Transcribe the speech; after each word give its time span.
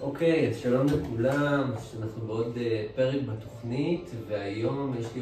אוקיי, 0.00 0.48
אז 0.48 0.56
שלום 0.56 0.86
לכולם, 0.86 1.72
אנחנו 2.02 2.26
בעוד 2.26 2.56
אה, 2.56 2.86
פרק 2.94 3.20
בתוכנית, 3.22 4.10
והיום 4.28 4.94
יש 4.98 5.06
לי 5.14 5.20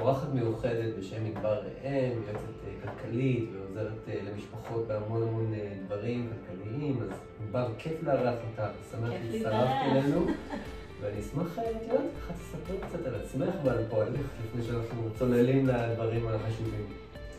אורחת 0.00 0.28
מיוחדת 0.34 0.98
בשם 0.98 1.24
מדבר 1.24 1.60
ראם, 1.84 2.12
יועצת 2.26 2.40
אה, 2.66 2.72
כלכלית 2.82 3.50
ועוזרת 3.52 4.08
אה, 4.08 4.14
למשפחות 4.30 4.86
בהמון 4.86 5.22
המון 5.22 5.54
דברים 5.86 6.32
כלכליים, 6.46 7.02
אז 7.02 7.08
מדבר, 7.44 7.68
כיף 7.78 8.02
לארח 8.02 8.34
אותך, 8.50 8.70
שמח 8.90 9.10
שהצטרפת 9.10 9.70
אלינו, 9.90 10.26
ואני 11.00 11.20
אשמח, 11.20 11.58
את 11.58 11.82
יודעת, 11.82 12.00
ככה 12.20 12.32
תספר 12.32 12.86
קצת 12.86 13.06
על 13.06 13.14
עצמך 13.14 13.54
ועל 13.64 13.84
פועלך, 13.90 14.26
לפני 14.44 14.62
שאנחנו 14.62 15.10
צוללים 15.18 15.66
לדברים 15.66 16.28
החשובים. 16.28 16.86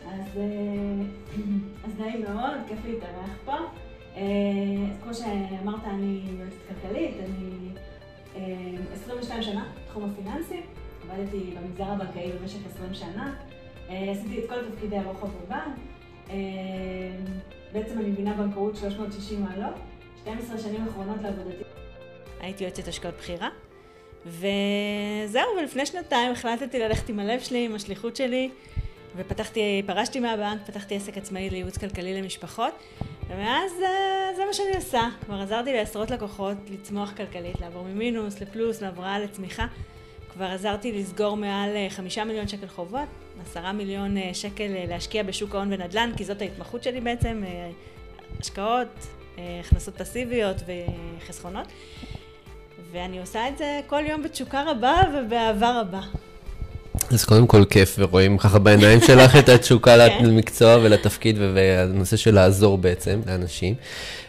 אז 0.05 0.39
נעים 1.99 2.21
מאוד, 2.21 2.57
כיף 2.67 2.79
להתארח 2.85 3.37
פה. 3.45 3.55
אה, 4.15 4.21
כמו 5.03 5.13
שאמרת, 5.13 5.83
אני 5.85 6.21
יועצת 6.39 6.57
כלכלית, 6.67 7.15
אני 7.19 7.69
22 8.93 9.39
אה, 9.39 9.43
שנה 9.43 9.71
בתחום 9.85 10.11
הפיננסי, 10.11 10.61
עבדתי 11.09 11.37
במגזר 11.37 11.83
הבנקאי 11.83 12.31
במשך 12.31 12.59
20 12.75 12.93
שנה, 12.93 13.33
אה, 13.89 14.11
עשיתי 14.11 14.39
את 14.39 14.49
כל 14.49 14.55
תפקידי 14.71 14.97
הרוחב 14.97 15.27
בבנק, 15.27 15.75
בעצם 17.73 17.99
אני 17.99 18.09
מבינה 18.09 18.33
בנקאות 18.33 18.75
360 18.75 19.43
מעלות, 19.43 19.75
12 20.21 20.57
שנים 20.57 20.87
אחרונות 20.87 21.17
לעבודתי. 21.21 21.63
הייתי 22.39 22.63
יועצת 22.63 22.87
השקעות 22.87 23.15
בחירה, 23.17 23.49
וזהו, 24.25 25.47
ולפני 25.59 25.85
שנתיים 25.85 26.31
החלטתי 26.31 26.79
ללכת 26.79 27.09
עם 27.09 27.19
הלב 27.19 27.39
שלי, 27.39 27.65
עם 27.65 27.75
השליחות 27.75 28.15
שלי, 28.15 28.49
ופתחתי, 29.15 29.83
פרשתי 29.85 30.19
מהבנק, 30.19 30.61
פתחתי 30.65 30.95
עסק 30.95 31.17
עצמאי 31.17 31.49
לייעוץ 31.49 31.77
כלכלי 31.77 32.21
למשפחות, 32.21 32.73
ומאז 33.31 33.71
אה, 33.83 34.35
זה 34.35 34.45
מה 34.45 34.53
שאני 34.53 34.75
עושה. 34.75 35.09
כבר 35.25 35.41
עזרתי 35.41 35.73
לעשרות 35.73 36.11
לקוחות 36.11 36.57
לצמוח 36.69 37.11
כלכלית, 37.17 37.61
לעבור 37.61 37.83
ממינוס 37.83 38.41
לפלוס, 38.41 38.81
להבראה 38.81 39.19
לצמיחה. 39.19 39.65
כבר 40.33 40.45
עזרתי 40.45 40.91
לסגור 40.91 41.37
מעל 41.37 41.75
אה, 41.75 41.87
חמישה 41.89 42.23
מיליון 42.23 42.47
שקל 42.47 42.67
חובות, 42.67 43.07
עשרה 43.45 43.71
מיליון 43.71 44.17
אה, 44.17 44.33
שקל 44.33 44.67
להשקיע 44.87 45.23
בשוק 45.23 45.55
ההון 45.55 45.73
ונדל"ן, 45.73 46.11
כי 46.17 46.25
זאת 46.25 46.41
ההתמחות 46.41 46.83
שלי 46.83 47.01
בעצם, 47.01 47.43
השקעות, 48.39 49.07
הכנסות 49.59 49.97
פסיביות 49.97 50.57
וחסכונות. 51.19 51.67
ואני 52.91 53.19
עושה 53.19 53.49
את 53.49 53.57
זה 53.57 53.79
כל 53.87 54.03
יום 54.05 54.23
בתשוקה 54.23 54.63
רבה 54.67 55.01
ובאהבה 55.13 55.81
רבה. 55.81 56.01
אז 57.13 57.25
קודם 57.25 57.47
כל 57.47 57.65
כיף, 57.65 57.95
ורואים 57.99 58.37
ככה 58.37 58.59
בעיניים 58.59 59.01
שלך 59.07 59.35
את 59.35 59.49
התשוקה 59.49 59.95
כן. 59.97 60.25
למקצוע 60.25 60.77
ולתפקיד, 60.81 61.37
והנושא 61.53 62.17
של 62.17 62.33
לעזור 62.35 62.77
בעצם 62.77 63.21
לאנשים. 63.27 63.75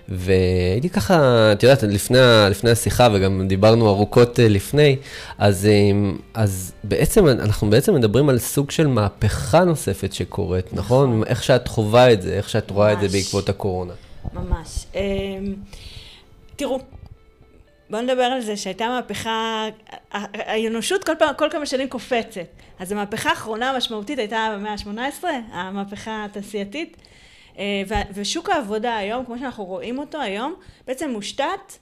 והייתי 0.08 0.88
ככה, 0.88 1.16
את 1.52 1.62
יודעת, 1.62 1.82
לפני, 1.82 2.18
לפני 2.50 2.70
השיחה, 2.70 3.08
וגם 3.12 3.48
דיברנו 3.48 3.88
ארוכות 3.88 4.40
אה, 4.40 4.48
לפני, 4.48 4.96
אז, 5.38 5.66
אה, 5.66 6.10
אז 6.34 6.72
בעצם, 6.84 7.28
אנחנו 7.28 7.70
בעצם 7.70 7.94
מדברים 7.94 8.28
על 8.28 8.38
סוג 8.38 8.70
של 8.70 8.86
מהפכה 8.86 9.64
נוספת 9.64 10.12
שקורית, 10.12 10.72
נכון? 10.72 11.10
נכון? 11.10 11.24
איך 11.26 11.42
שאת 11.42 11.68
חווה 11.68 12.12
את 12.12 12.22
זה, 12.22 12.32
איך 12.32 12.48
שאת 12.48 12.70
רואה 12.70 12.94
ממש. 12.94 13.04
את 13.04 13.10
זה 13.10 13.18
בעקבות 13.18 13.48
הקורונה. 13.48 13.92
ממש. 14.34 14.86
אמ, 14.94 15.00
תראו, 16.56 16.80
בואו 17.92 18.02
נדבר 18.02 18.22
על 18.22 18.40
זה 18.40 18.56
שהייתה 18.56 18.88
מהפכה, 18.88 19.68
האנושות 20.12 21.04
כל, 21.04 21.12
פעם, 21.18 21.34
כל 21.38 21.48
כמה 21.50 21.66
שנים 21.66 21.88
קופצת. 21.88 22.46
אז 22.78 22.92
המהפכה 22.92 23.30
האחרונה 23.30 23.70
המשמעותית 23.70 24.18
הייתה 24.18 24.48
במאה 24.54 24.72
ה-18, 24.72 25.24
המהפכה 25.52 26.24
התעשייתית. 26.24 26.96
אה, 27.58 27.82
ושוק 28.14 28.50
העבודה 28.50 28.96
היום, 28.96 29.24
כמו 29.24 29.38
שאנחנו 29.38 29.64
רואים 29.64 29.98
אותו 29.98 30.20
היום, 30.20 30.54
בעצם 30.86 31.10
מושתת, 31.10 31.78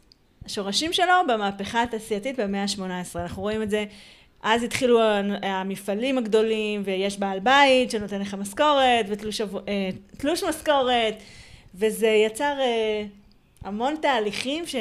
השורשים 0.47 0.93
שלו 0.93 1.13
במהפכה 1.29 1.83
התעשייתית 1.83 2.41
במאה 2.41 2.63
ה-18. 2.63 3.19
אנחנו 3.19 3.43
רואים 3.43 3.63
את 3.63 3.71
זה, 3.71 3.85
אז 4.43 4.63
התחילו 4.63 5.01
המפעלים 5.43 6.19
הגדולים, 6.19 6.83
ויש 6.85 7.19
בעל 7.19 7.39
בית 7.39 7.91
שנותן 7.91 8.21
לך 8.21 8.35
משכורת, 8.35 9.07
ותלוש 9.09 9.41
אה, 9.69 10.49
משכורת, 10.49 11.15
וזה 11.75 12.09
יצר 12.09 12.55
אה, 12.61 13.05
המון 13.65 13.95
תהליכים 14.03 14.67
ש... 14.67 14.77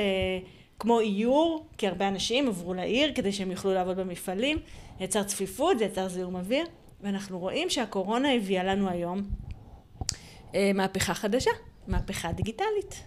כמו 0.79 0.99
איור, 0.99 1.65
כי 1.77 1.87
הרבה 1.87 2.07
אנשים 2.07 2.47
עברו 2.47 2.73
לעיר 2.73 3.11
כדי 3.15 3.31
שהם 3.31 3.51
יוכלו 3.51 3.73
לעבוד 3.73 3.97
במפעלים, 3.97 4.57
יצר 4.99 5.23
צפיפות, 5.23 5.79
זה 5.79 5.85
יצר 5.85 6.07
זיהום 6.07 6.35
אוויר, 6.35 6.65
ואנחנו 7.01 7.39
רואים 7.39 7.69
שהקורונה 7.69 8.33
הביאה 8.33 8.63
לנו 8.63 8.89
היום 8.89 9.21
אה, 10.55 10.71
מהפכה 10.73 11.13
חדשה, 11.13 11.51
מהפכה 11.87 12.31
דיגיטלית. 12.31 13.03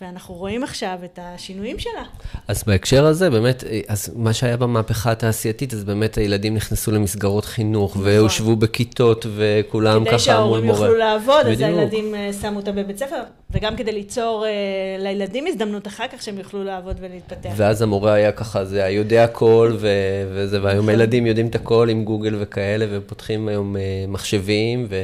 ואנחנו 0.00 0.34
רואים 0.34 0.62
עכשיו 0.62 0.98
את 1.04 1.18
השינויים 1.22 1.78
שלה. 1.78 2.02
אז 2.48 2.64
בהקשר 2.66 3.06
הזה, 3.06 3.30
באמת, 3.30 3.64
אז 3.88 4.12
מה 4.16 4.32
שהיה 4.32 4.56
במהפכה 4.56 5.10
התעשייתית, 5.12 5.74
אז 5.74 5.84
באמת 5.84 6.18
הילדים 6.18 6.54
נכנסו 6.54 6.90
למסגרות 6.90 7.44
חינוך, 7.44 7.90
נכון. 7.90 8.06
והושבו 8.06 8.56
בכיתות, 8.56 9.26
וכולם 9.36 9.90
ככה 9.90 9.90
מול 9.94 10.00
מורה. 10.00 10.10
כדי 10.10 10.18
שההורים 10.18 10.64
יוכלו 10.64 10.94
לעבוד, 10.94 11.40
בדיוק. 11.46 11.54
אז 11.54 11.60
הילדים 11.60 12.14
אה, 12.14 12.30
שמו 12.32 12.56
אותם 12.56 12.76
בבית 12.76 12.98
ספר, 12.98 13.22
וגם 13.50 13.76
כדי 13.76 13.92
ליצור 13.92 14.44
uh, 14.44 15.02
לילדים 15.02 15.46
הזדמנות 15.46 15.86
אחר 15.86 16.04
כך 16.12 16.22
שהם 16.22 16.38
יוכלו 16.38 16.64
לעבוד 16.64 16.96
ולהתפתח. 17.00 17.50
ואז 17.56 17.82
המורה 17.82 18.12
היה 18.12 18.32
ככה, 18.32 18.64
זה 18.64 18.84
היה 18.84 18.96
יודע 18.96 19.24
הכל, 19.24 19.72
ו- 19.78 19.88
וזה, 20.34 20.62
והיום 20.62 20.78
נכון. 20.78 20.88
הילדים 20.88 21.26
יודעים 21.26 21.46
את 21.46 21.54
הכל 21.54 21.88
עם 21.90 22.04
גוגל 22.04 22.34
וכאלה, 22.40 22.86
ופותחים 22.90 23.48
היום 23.48 23.76
uh, 23.76 24.10
מחשבים, 24.10 24.86
ו... 24.90 25.02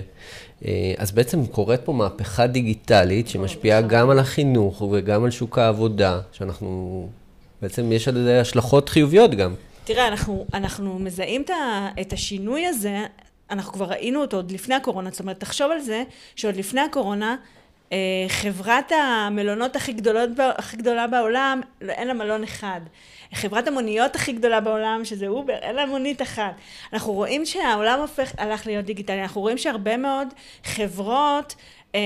אה, 0.65 0.95
אז 0.97 1.13
בעצם 1.13 1.47
קורית 1.47 1.81
פה 1.81 1.93
מהפכה 1.93 2.47
דיגיטלית 2.47 3.29
שמשפיעה 3.29 3.81
גם 3.81 4.11
על 4.11 4.19
החינוך 4.19 4.83
וגם 4.83 5.25
על 5.25 5.31
שוק 5.31 5.59
העבודה, 5.59 6.21
שאנחנו, 6.33 7.09
בעצם 7.63 7.93
יש 7.93 8.09
על 8.09 8.15
זה 8.15 8.41
השלכות 8.41 8.89
חיוביות 8.89 9.35
גם. 9.35 9.55
תראה, 9.85 10.09
אנחנו, 10.09 10.47
אנחנו 10.55 10.99
מזהים 10.99 11.45
את 12.01 12.13
השינוי 12.13 12.67
הזה, 12.67 13.07
אנחנו 13.51 13.73
כבר 13.73 13.87
ראינו 13.87 14.21
אותו 14.21 14.37
עוד 14.37 14.51
לפני 14.51 14.75
הקורונה, 14.75 15.11
זאת 15.11 15.21
אומרת, 15.21 15.41
תחשוב 15.41 15.71
על 15.71 15.81
זה 15.81 16.03
שעוד 16.37 16.57
לפני 16.57 16.81
הקורונה, 16.81 17.37
אה, 17.93 17.99
חברת 18.29 18.93
המלונות 18.93 19.77
הכי, 19.77 19.93
גדולות, 19.93 20.31
הכי 20.59 20.77
גדולה 20.77 21.07
בעולם, 21.07 21.61
אין 21.89 22.09
לה 22.09 22.15
מלון 22.15 22.43
אחד. 22.43 22.81
חברת 23.35 23.69
המוניות 23.69 24.17
הכי 24.17 24.33
גדולה 24.33 24.61
בעולם, 24.61 25.05
שזה 25.05 25.29
אובר, 25.29 25.55
אין 25.55 25.77
לה 25.77 25.87
מונית 25.87 26.23
אחת. 26.23 26.55
אנחנו 26.93 27.13
רואים 27.13 27.47
שהעולם 27.47 28.01
הופך, 28.01 28.33
הלך 28.39 28.67
להיות 28.67 28.85
דיגיטלי, 28.85 29.23
אנחנו 29.23 29.41
רואים 29.41 29.59
שהרבה 29.59 29.97
מאוד 29.97 30.29
חברות 30.65 31.55
אה, 31.95 32.01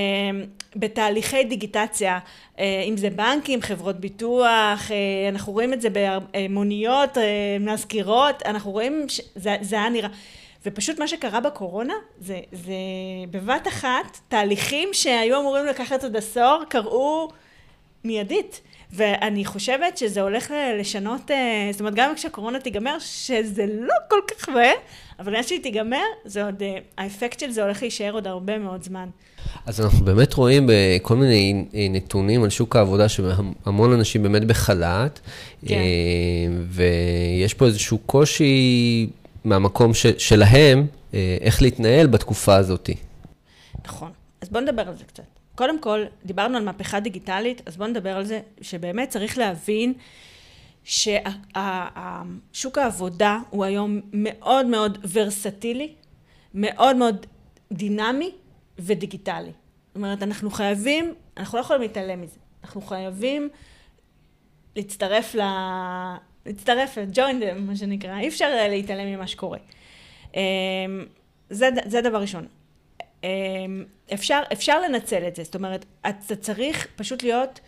בתהליכי 0.76 1.44
דיגיטציה, 1.44 2.18
אה, 2.58 2.82
אם 2.88 2.96
זה 2.96 3.10
בנקים, 3.10 3.62
חברות 3.62 4.00
ביטוח, 4.00 4.90
אה, 4.90 5.28
אנחנו 5.28 5.52
רואים 5.52 5.72
את 5.72 5.80
זה 5.80 5.88
במוניות, 5.92 7.18
אה, 7.18 7.56
מזכירות, 7.60 8.42
אנחנו 8.44 8.70
רואים 8.70 9.06
שזה 9.08 9.76
היה 9.76 9.88
נראה. 9.88 10.08
ופשוט 10.66 10.98
מה 10.98 11.08
שקרה 11.08 11.40
בקורונה, 11.40 11.94
זה, 12.18 12.40
זה 12.52 12.72
בבת 13.30 13.68
אחת, 13.68 14.18
תהליכים 14.28 14.88
שהיו 14.92 15.40
אמורים 15.40 15.66
לקחת 15.66 16.02
עוד 16.02 16.16
עשור, 16.16 16.62
קרו 16.68 17.28
מיידית. 18.04 18.60
ואני 18.92 19.44
חושבת 19.44 19.98
שזה 19.98 20.20
הולך 20.20 20.54
לשנות, 20.80 21.30
אה, 21.30 21.68
זאת 21.72 21.80
אומרת, 21.80 21.94
גם 21.94 22.14
כשהקורונה 22.14 22.60
תיגמר, 22.60 22.98
שזה 22.98 23.66
לא 23.80 23.94
כל 24.10 24.16
כך 24.28 24.48
מהר, 24.48 24.74
אבל 25.18 25.34
איך 25.34 25.48
שהיא 25.48 25.62
תיגמר, 25.62 26.02
זה 26.24 26.44
עוד, 26.44 26.62
אה, 26.62 26.78
האפקט 26.98 27.40
של 27.40 27.50
זה 27.50 27.62
הולך 27.62 27.82
להישאר 27.82 28.12
עוד 28.12 28.26
הרבה 28.26 28.58
מאוד 28.58 28.82
זמן. 28.82 29.08
אז 29.66 29.80
אנחנו 29.80 30.04
באמת 30.04 30.34
רואים 30.34 30.68
בכל 30.68 31.16
מיני 31.16 31.64
אה, 31.74 31.86
נתונים 31.90 32.44
על 32.44 32.50
שוק 32.50 32.76
העבודה, 32.76 33.08
שהמון 33.08 33.92
אנשים 33.92 34.22
באמת 34.22 34.44
בחל"ת, 34.44 35.20
כן. 35.66 35.80
ויש 36.68 37.54
פה 37.54 37.66
איזשהו 37.66 37.98
קושי 37.98 39.10
מהמקום 39.44 39.94
ש, 39.94 40.06
שלהם, 40.06 40.86
איך 41.40 41.62
להתנהל 41.62 42.06
בתקופה 42.06 42.54
הזאת. 42.56 42.90
נכון. 43.84 44.10
אז 44.40 44.48
בואו 44.48 44.62
נדבר 44.62 44.88
על 44.88 44.96
זה 44.96 45.04
קצת. 45.04 45.31
קודם 45.62 45.80
כל, 45.80 46.04
דיברנו 46.24 46.56
על 46.56 46.64
מהפכה 46.64 47.00
דיגיטלית, 47.00 47.62
אז 47.66 47.76
בואו 47.76 47.88
נדבר 47.88 48.16
על 48.16 48.24
זה, 48.24 48.40
שבאמת 48.60 49.08
צריך 49.08 49.38
להבין 49.38 49.94
ששוק 50.84 52.78
העבודה 52.78 53.38
הוא 53.50 53.64
היום 53.64 54.00
מאוד 54.12 54.66
מאוד 54.66 55.06
ורסטילי, 55.12 55.94
מאוד 56.54 56.96
מאוד 56.96 57.26
דינמי 57.72 58.30
ודיגיטלי. 58.78 59.50
זאת 59.86 59.96
אומרת, 59.96 60.22
אנחנו 60.22 60.50
חייבים, 60.50 61.14
אנחנו 61.36 61.58
לא 61.58 61.62
יכולים 61.62 61.82
להתעלם 61.82 62.20
מזה. 62.20 62.38
אנחנו 62.64 62.80
חייבים 62.80 63.48
להצטרף 64.76 65.34
ל... 65.34 65.40
להצטרף, 66.46 66.98
join 67.14 67.42
them, 67.42 67.58
מה 67.58 67.76
שנקרא. 67.76 68.18
אי 68.18 68.28
אפשר 68.28 68.68
להתעלם 68.68 69.06
ממה 69.06 69.26
שקורה. 69.26 69.58
אמ, 70.34 70.40
זה, 71.50 71.68
זה 71.86 72.00
דבר 72.00 72.20
ראשון. 72.20 72.46
אמ, 73.24 73.84
אפשר, 74.14 74.40
אפשר 74.52 74.80
לנצל 74.80 75.28
את 75.28 75.36
זה, 75.36 75.44
זאת 75.44 75.54
אומרת, 75.54 75.84
אתה 76.08 76.36
צריך 76.36 76.86
פשוט 76.96 77.22
להיות 77.22 77.60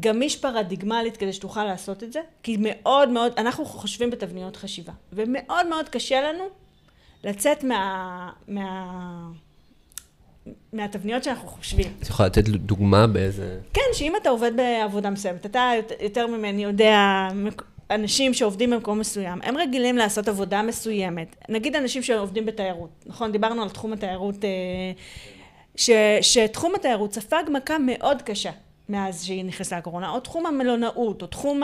גמיש 0.00 0.36
פרדיגמלית 0.36 1.16
כדי 1.16 1.32
שתוכל 1.32 1.64
לעשות 1.64 2.02
את 2.02 2.12
זה, 2.12 2.20
כי 2.42 2.56
מאוד 2.60 3.08
מאוד, 3.08 3.32
אנחנו 3.36 3.64
חושבים 3.64 4.10
בתבניות 4.10 4.56
חשיבה, 4.56 4.92
ומאוד 5.12 5.66
מאוד 5.66 5.88
קשה 5.88 6.20
לנו 6.20 6.44
לצאת 7.24 7.64
מה... 7.64 8.30
מה 8.48 9.28
מהתבניות 10.72 11.24
שאנחנו 11.24 11.48
חושבים. 11.48 11.92
את 12.02 12.08
יכולה 12.08 12.28
לתת 12.28 12.48
דוגמה 12.48 13.06
באיזה... 13.06 13.60
כן, 13.72 13.82
שאם 13.92 14.12
אתה 14.22 14.28
עובד 14.28 14.52
בעבודה 14.56 15.10
מסוימת, 15.10 15.46
אתה 15.46 15.70
יותר 16.00 16.26
ממני 16.26 16.64
יודע, 16.64 17.28
אנשים 17.90 18.34
שעובדים 18.34 18.70
במקום 18.70 18.98
מסוים, 18.98 19.38
הם 19.42 19.56
רגילים 19.56 19.96
לעשות 19.96 20.28
עבודה 20.28 20.62
מסוימת. 20.62 21.36
נגיד 21.48 21.76
אנשים 21.76 22.02
שעובדים 22.02 22.46
בתיירות, 22.46 23.04
נכון? 23.06 23.32
דיברנו 23.32 23.62
על 23.62 23.70
תחום 23.70 23.92
התיירות, 23.92 24.44
אה, 24.44 24.50
ש, 25.76 25.90
שתחום 26.22 26.74
התיירות 26.74 27.12
ספג 27.12 27.42
מכה 27.52 27.78
מאוד 27.78 28.22
קשה. 28.22 28.50
מאז 28.88 29.24
שהיא 29.24 29.44
נכנסה 29.44 29.76
הקורונה, 29.76 30.10
או 30.10 30.20
תחום 30.20 30.46
המלונאות, 30.46 31.22
או 31.22 31.26
תחום 31.26 31.62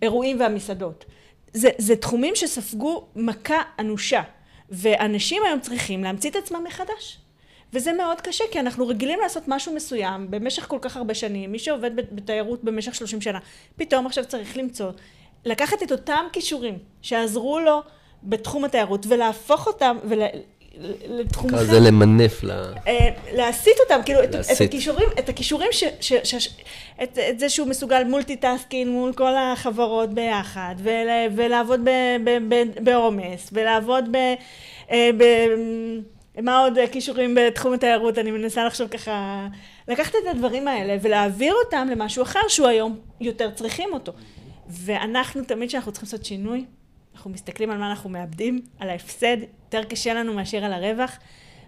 האירועים 0.00 0.40
והמסעדות. 0.40 1.04
זה, 1.52 1.70
זה 1.78 1.96
תחומים 1.96 2.36
שספגו 2.36 3.06
מכה 3.16 3.62
אנושה, 3.78 4.22
ואנשים 4.70 5.42
היום 5.46 5.60
צריכים 5.60 6.04
להמציא 6.04 6.30
את 6.30 6.36
עצמם 6.36 6.64
מחדש. 6.66 7.18
וזה 7.72 7.92
מאוד 7.92 8.20
קשה, 8.20 8.44
כי 8.50 8.60
אנחנו 8.60 8.88
רגילים 8.88 9.18
לעשות 9.22 9.42
משהו 9.48 9.74
מסוים 9.74 10.30
במשך 10.30 10.66
כל 10.68 10.78
כך 10.80 10.96
הרבה 10.96 11.14
שנים, 11.14 11.52
מי 11.52 11.58
שעובד 11.58 11.90
בתיירות 11.96 12.64
במשך 12.64 12.94
30 12.94 13.20
שנה, 13.20 13.38
פתאום 13.76 14.06
עכשיו 14.06 14.24
צריך 14.24 14.56
למצוא, 14.56 14.90
לקחת 15.44 15.82
את 15.82 15.92
אותם 15.92 16.26
כישורים 16.32 16.78
שעזרו 17.02 17.58
לו 17.58 17.82
בתחום 18.22 18.64
התיירות 18.64 19.06
ולהפוך 19.08 19.66
אותם, 19.66 19.96
ול... 20.04 20.22
לתחום 21.08 21.54
אחר. 21.54 21.64
זה 21.64 21.80
למנף 21.80 22.44
ל... 22.44 22.50
אה, 22.86 23.08
להסיט 23.32 23.76
אותם, 23.80 24.00
כאילו, 24.04 24.24
את, 24.24 24.34
את 24.34 24.60
הכישורים, 24.60 25.08
את 25.18 25.28
הכישורים 25.28 25.68
ש... 25.72 25.84
ש, 26.00 26.12
ש, 26.22 26.34
ש 26.34 26.48
את, 27.02 27.18
את 27.30 27.38
זה 27.38 27.48
שהוא 27.48 27.68
מסוגל 27.68 28.04
multitasking 28.04 28.90
מול 28.90 29.12
כל 29.12 29.36
החברות 29.36 30.14
ביחד, 30.14 30.74
ול, 30.78 31.08
ולעבוד 31.36 31.80
בעומס, 32.82 33.50
ולעבוד 33.52 34.04
ב... 34.12 34.16
אה, 34.90 35.10
ב 35.18 35.24
מה 36.42 36.58
עוד 36.58 36.78
כישורים 36.92 37.34
בתחום 37.34 37.72
התיירות? 37.72 38.18
אני 38.18 38.30
מנסה 38.30 38.64
לחשוב 38.64 38.88
ככה, 38.88 39.46
לקחת 39.88 40.10
את 40.10 40.28
הדברים 40.30 40.68
האלה 40.68 40.96
ולהעביר 41.02 41.54
אותם 41.64 41.88
למשהו 41.90 42.22
אחר 42.22 42.40
שהוא 42.48 42.68
היום 42.68 42.98
יותר 43.20 43.50
צריכים 43.50 43.88
אותו. 43.92 44.12
ואנחנו 44.68 45.44
תמיד 45.44 45.68
כשאנחנו 45.68 45.92
צריכים 45.92 46.06
לעשות 46.06 46.24
שינוי, 46.24 46.64
אנחנו 47.14 47.30
מסתכלים 47.30 47.70
על 47.70 47.78
מה 47.78 47.90
אנחנו 47.90 48.10
מאבדים, 48.10 48.60
על 48.78 48.90
ההפסד, 48.90 49.36
יותר 49.64 49.84
קשה 49.88 50.14
לנו 50.14 50.34
מאשר 50.34 50.64
על 50.64 50.72
הרווח, 50.72 51.10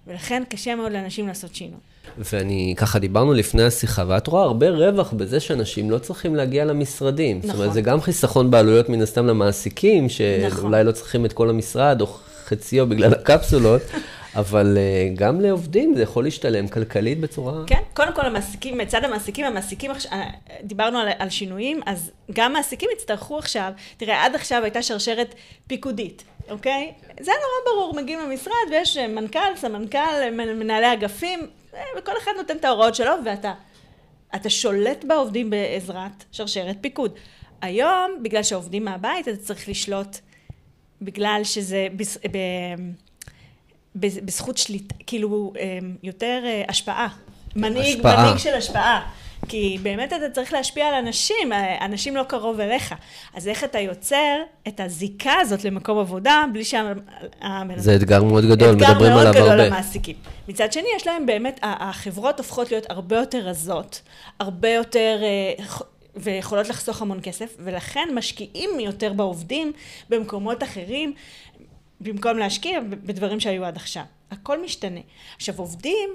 ולכן 0.06 0.43
קשה 0.49 0.75
מאוד 0.75 0.93
לאנשים 0.93 1.28
לעשות 1.28 1.55
שינוי. 1.55 1.81
ואני, 2.19 2.75
ככה 2.76 2.99
דיברנו 2.99 3.32
לפני 3.32 3.62
השיחה, 3.62 4.05
ואת 4.08 4.26
רואה 4.26 4.43
הרבה 4.43 4.70
רווח 4.70 5.12
בזה 5.12 5.40
שאנשים 5.40 5.90
לא 5.90 5.99
צריכים 5.99 6.37
להגיע 6.37 6.64
למשרדים. 6.64 7.38
נכון. 7.38 7.49
זאת 7.49 7.55
אומרת, 7.55 7.69
נכון. 7.69 7.75
זה 7.75 7.81
גם 7.82 8.00
חיסכון 8.00 8.50
בעלויות 8.50 8.88
מן 8.88 9.02
הסתם 9.02 9.26
למעסיקים, 9.26 10.08
שאולי 10.08 10.46
נכון. 10.46 10.75
לא 10.75 10.93
צריכים 10.93 11.25
את 11.25 11.32
כל 11.32 11.50
המשרד, 11.50 12.00
או 12.00 12.06
חציו 12.44 12.87
בגלל 12.87 13.12
הקפסולות, 13.12 13.82
אבל 14.35 14.77
uh, 14.77 15.19
גם 15.19 15.41
לעובדים 15.41 15.94
זה 15.94 16.03
יכול 16.03 16.25
להשתלם 16.25 16.69
כלכלית 16.69 17.21
בצורה... 17.21 17.65
כן, 17.67 17.81
קודם 17.94 18.15
כל 18.15 18.27
המעסיקים, 18.27 18.79
מצד 18.79 19.05
המעסיקים, 19.05 19.47
המעסיקים, 19.47 19.91
אה, 19.91 20.31
דיברנו 20.62 20.99
על, 20.99 21.09
על 21.19 21.31
שינויים, 21.31 21.81
אז 21.87 22.11
גם 22.32 22.53
מעסיקים 22.53 22.88
יצטרכו 22.93 23.38
עכשיו, 23.38 23.73
תראה, 23.97 24.25
עד 24.25 24.35
עכשיו 24.35 24.62
הייתה 24.62 24.82
שרשרת 24.82 25.35
פיקודית, 25.67 26.25
אוקיי? 26.50 26.93
זה 27.21 27.32
נורא 27.32 27.75
ברור, 27.75 28.03
מגיעים 28.03 28.21
למשרד 28.21 28.55
ויש 28.71 28.97
אה, 28.97 29.09
מנכ"ל, 29.09 29.56
סמנכ"ל, 29.56 30.31
מנהלי 30.33 30.93
אגפים, 30.93 31.41
וכל 31.99 32.12
אחד 32.23 32.33
נותן 32.37 32.56
את 32.56 32.65
ההוראות 32.65 32.94
שלו, 32.94 33.12
ואתה 33.25 33.53
אתה 34.35 34.50
שולט 34.50 35.05
בעובדים 35.05 35.50
בעזרת 35.50 36.25
שרשרת 36.33 36.76
פיקוד. 36.81 37.15
היום, 37.62 38.11
בגלל 38.23 38.43
שהעובדים 38.43 38.85
מהבית, 38.85 39.29
אתה 39.29 39.37
צריך 39.37 39.69
לשלוט, 39.69 40.17
בגלל 41.03 41.41
שזה... 41.44 41.88
ב, 41.97 42.37
בזכות 43.96 44.58
שליטה, 44.58 44.94
כאילו 45.06 45.52
אמ, 45.60 45.96
יותר 46.02 46.42
אה, 46.44 46.62
השפעה. 46.69 47.08
מנהיג, 47.56 47.96
השפעה. 47.96 48.22
מנהיג 48.22 48.38
של 48.38 48.54
השפעה. 48.54 49.10
כי 49.48 49.78
באמת 49.82 50.12
אתה 50.12 50.31
צריך 50.32 50.52
להשפיע 50.52 50.87
על 50.87 50.94
אנשים, 50.94 51.52
אנשים 51.81 52.16
לא 52.16 52.22
קרוב 52.22 52.60
אליך. 52.60 52.94
אז 53.34 53.48
איך 53.48 53.64
אתה 53.64 53.78
יוצר 53.78 54.37
את 54.69 54.81
הזיקה 54.81 55.32
הזאת 55.40 55.64
למקום 55.64 55.98
עבודה, 55.98 56.44
בלי 56.52 56.64
שה... 56.64 56.92
זה 57.76 57.96
אתגר 57.96 58.22
מאוד 58.22 58.44
גדול, 58.44 58.75
מדברים 58.75 59.12
עליו 59.12 59.19
הרבה. 59.19 59.31
אתגר 59.31 59.42
מאוד 59.42 59.54
גדול 59.54 59.66
למעסיקים. 59.66 60.16
מצד 60.48 60.72
שני, 60.72 60.88
יש 60.96 61.06
להם 61.06 61.26
באמת, 61.26 61.60
החברות 61.62 62.38
הופכות 62.38 62.70
להיות 62.70 62.90
הרבה 62.90 63.16
יותר 63.16 63.38
רזות, 63.38 64.02
הרבה 64.40 64.69
יותר... 64.69 65.19
אה, 65.22 65.64
ויכולות 66.16 66.69
לחסוך 66.69 67.02
המון 67.02 67.20
כסף, 67.22 67.56
ולכן 67.58 68.08
משקיעים 68.14 68.81
יותר 68.81 69.12
בעובדים 69.12 69.72
במקומות 70.08 70.62
אחרים, 70.62 71.12
במקום 72.00 72.38
להשקיע 72.38 72.81
בדברים 72.81 73.41
שהיו 73.41 73.64
עד 73.64 73.76
עכשיו. 73.76 74.02
הכל 74.31 74.62
משתנה. 74.62 75.00
עכשיו, 75.37 75.55
עובדים, 75.58 76.11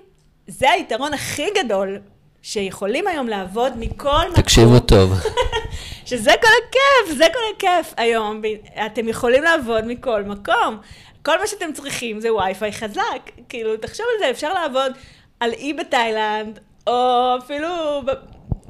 זה 0.48 0.72
היתרון 0.72 1.14
הכי 1.14 1.46
גדול 1.56 2.00
שיכולים 2.42 3.08
היום 3.08 3.28
לעבוד 3.28 3.74
מכל 3.78 4.30
מקום. 4.32 4.36
תקשיבו 4.36 4.80
טוב. 4.80 5.14
שזה 6.06 6.32
כל 6.42 6.48
הכיף, 6.68 7.18
זה 7.18 7.26
כל 7.34 7.40
הכיף 7.56 7.94
היום. 7.98 8.42
אתם 8.86 9.08
יכולים 9.08 9.44
לעבוד 9.44 9.86
מכל 9.86 10.24
מקום. 10.24 10.78
כל 11.26 11.40
מה 11.40 11.48
שאתם 11.48 11.74
צריכים 11.74 12.20
זה 12.20 12.34
וי-פיי 12.34 12.72
חזק. 12.72 13.32
כאילו, 13.50 13.78
תחשוב 13.78 14.06
על 14.14 14.20
זה, 14.20 14.32
אפשר 14.32 14.54
לעבוד 14.54 14.92
על 15.40 15.54
אי 15.54 15.74
בתאילנד, 15.74 16.60
או 16.88 17.30
אפילו. 17.38 18.02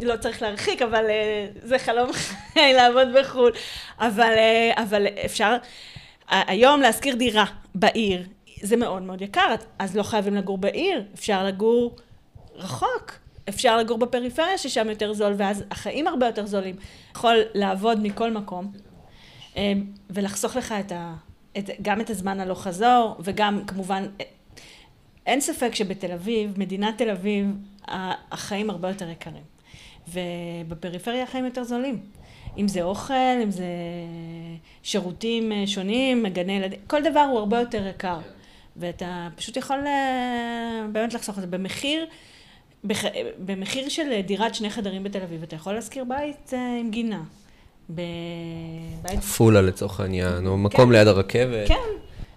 לא 0.01 0.17
צריך 0.17 0.41
להרחיק, 0.41 0.81
אבל 0.81 1.05
uh, 1.05 1.59
זה 1.67 1.79
חלום 1.79 2.13
חיי 2.13 2.73
לעבוד 2.77 3.07
בחו"ל. 3.19 3.51
אבל, 3.99 4.33
uh, 4.33 4.81
אבל 4.81 5.07
אפשר... 5.25 5.55
היום 6.29 6.81
להשכיר 6.81 7.15
דירה 7.15 7.45
בעיר 7.75 8.23
זה 8.61 8.77
מאוד 8.77 9.03
מאוד 9.03 9.21
יקר, 9.21 9.55
אז 9.79 9.97
לא 9.97 10.03
חייבים 10.03 10.35
לגור 10.35 10.57
בעיר, 10.57 11.03
אפשר 11.13 11.45
לגור 11.45 11.95
רחוק, 12.55 13.11
אפשר 13.49 13.77
לגור 13.77 13.97
בפריפריה 13.97 14.57
ששם 14.57 14.89
יותר 14.89 15.13
זול, 15.13 15.33
ואז 15.37 15.63
החיים 15.71 16.07
הרבה 16.07 16.25
יותר 16.25 16.45
זולים. 16.45 16.75
יכול 17.15 17.35
לעבוד 17.53 17.99
מכל 18.01 18.31
מקום, 18.31 18.71
אמ, 19.55 19.85
ולחסוך 20.09 20.55
לך 20.55 20.71
את 20.79 20.91
ה, 20.91 21.13
את, 21.57 21.69
גם 21.81 22.01
את 22.01 22.09
הזמן 22.09 22.39
הלוך 22.39 22.63
חזור, 22.63 23.15
וגם 23.19 23.65
כמובן, 23.67 24.05
אין 25.25 25.41
ספק 25.41 25.75
שבתל 25.75 26.11
אביב, 26.11 26.59
מדינת 26.59 26.97
תל 26.97 27.09
אביב, 27.09 27.45
החיים 28.31 28.69
הרבה 28.69 28.87
יותר 28.87 29.09
יקרים. 29.09 29.43
ובפריפריה 30.07 31.23
החיים 31.23 31.45
יותר 31.45 31.63
זולים. 31.63 31.99
אם 32.57 32.67
זה 32.67 32.83
אוכל, 32.83 33.13
אם 33.43 33.51
זה 33.51 33.65
שירותים 34.83 35.51
אה, 35.51 35.67
שונים, 35.67 36.27
גני 36.27 36.53
ילדים, 36.53 36.79
כל 36.87 37.03
דבר 37.03 37.19
הוא 37.19 37.39
הרבה 37.39 37.59
יותר 37.59 37.87
יקר. 37.87 38.19
כן. 38.21 38.29
ואתה 38.77 39.27
פשוט 39.35 39.57
יכול 39.57 39.87
אה, 39.87 40.85
באמת 40.91 41.13
לחסוך 41.13 41.37
את 41.37 41.41
זה. 41.41 41.47
במחיר, 41.47 42.05
בח... 42.83 43.03
במחיר 43.45 43.89
של 43.89 44.21
דירת 44.21 44.55
שני 44.55 44.69
חדרים 44.69 45.03
בתל 45.03 45.21
אביב, 45.21 45.43
אתה 45.43 45.55
יכול 45.55 45.73
להשכיר 45.73 46.03
בית 46.03 46.53
אה, 46.53 46.77
עם 46.79 46.91
גינה. 46.91 47.23
בבית... 47.89 49.17
עפולה 49.17 49.61
לצורך 49.61 49.99
העניין, 49.99 50.47
או 50.47 50.57
מקום 50.57 50.85
כן. 50.85 50.91
ליד 50.91 51.07
הרכבת. 51.07 51.67
כן, 51.67 51.75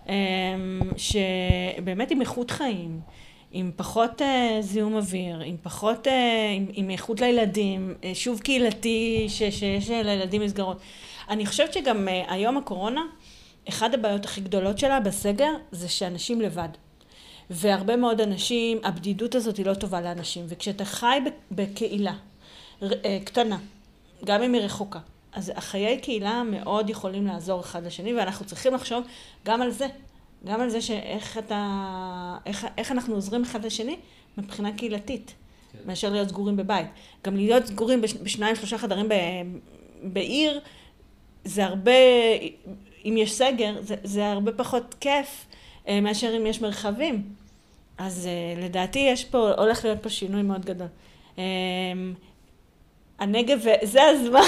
אמ, 0.09 0.81
שבאמת 0.97 2.11
עם 2.11 2.21
איכות 2.21 2.51
חיים. 2.51 3.01
עם 3.53 3.71
פחות 3.77 4.21
uh, 4.21 4.25
זיהום 4.61 4.97
אוויר, 4.97 5.41
עם 5.41 5.57
פחות, 5.63 6.07
uh, 6.07 6.11
עם, 6.57 6.67
עם 6.73 6.91
איכות 6.91 7.21
לילדים, 7.21 7.95
uh, 8.01 8.05
שוב 8.15 8.41
קהילתי 8.41 9.27
ש, 9.29 9.43
שיש 9.43 9.91
לילדים 9.91 10.43
מסגרות. 10.43 10.81
אני 11.29 11.47
חושבת 11.47 11.73
שגם 11.73 12.09
uh, 12.09 12.33
היום 12.33 12.57
הקורונה, 12.57 13.03
אחת 13.69 13.95
הבעיות 13.95 14.25
הכי 14.25 14.41
גדולות 14.41 14.79
שלה 14.79 15.01
בסגר 15.01 15.51
זה 15.73 15.89
שאנשים 15.89 16.41
לבד. 16.41 16.69
והרבה 17.51 17.97
מאוד 17.97 18.21
אנשים, 18.21 18.79
הבדידות 18.85 19.35
הזאת 19.35 19.57
היא 19.57 19.67
לא 19.67 19.75
טובה 19.75 20.01
לאנשים. 20.01 20.45
וכשאתה 20.49 20.85
חי 20.85 21.19
בקהילה 21.51 22.15
קטנה, 23.25 23.59
גם 24.25 24.43
אם 24.43 24.55
היא 24.55 24.63
רחוקה, 24.63 24.99
אז 25.33 25.53
החיי 25.57 26.01
קהילה 26.01 26.43
מאוד 26.43 26.91
יכולים 26.91 27.27
לעזור 27.27 27.61
אחד 27.61 27.87
לשני, 27.87 28.15
ואנחנו 28.15 28.47
צריכים 28.47 28.75
לחשוב 28.75 29.05
גם 29.45 29.63
על 29.63 29.71
זה. 29.71 29.87
גם 30.45 30.61
על 30.61 30.69
זה 30.69 30.81
שאיך 30.81 31.39
אתה, 31.39 32.37
איך, 32.47 32.67
איך 32.79 32.93
אנחנו 32.93 33.15
עוזרים 33.15 33.43
אחד 33.43 33.65
לשני 33.65 33.97
מבחינה 34.39 34.73
קהילתית, 34.73 35.35
כן. 35.73 35.79
מאשר 35.87 36.11
להיות 36.11 36.29
סגורים 36.29 36.57
בבית. 36.57 36.87
גם 37.25 37.37
להיות 37.37 37.67
סגורים 37.67 38.01
בשניים, 38.01 38.57
שלושה 38.57 38.79
חדרים 38.79 39.09
ב, 39.09 39.15
בעיר, 40.03 40.61
זה 41.45 41.65
הרבה, 41.65 41.93
אם 43.05 43.15
יש 43.19 43.33
סגר, 43.33 43.75
זה, 43.81 43.95
זה 44.05 44.27
הרבה 44.27 44.53
פחות 44.53 44.95
כיף 45.01 45.47
אה, 45.89 46.01
מאשר 46.01 46.37
אם 46.37 46.47
יש 46.47 46.63
מרחבים. 46.63 47.23
אז 47.99 48.27
אה, 48.27 48.63
לדעתי 48.65 48.99
יש 48.99 49.25
פה, 49.25 49.51
הולך 49.59 49.85
להיות 49.85 50.03
פה 50.03 50.09
שינוי 50.09 50.43
מאוד 50.43 50.65
גדול. 50.65 50.87
אה, 51.39 51.45
הנגב, 53.19 53.59
זה 53.83 54.03
הזמן. 54.03 54.41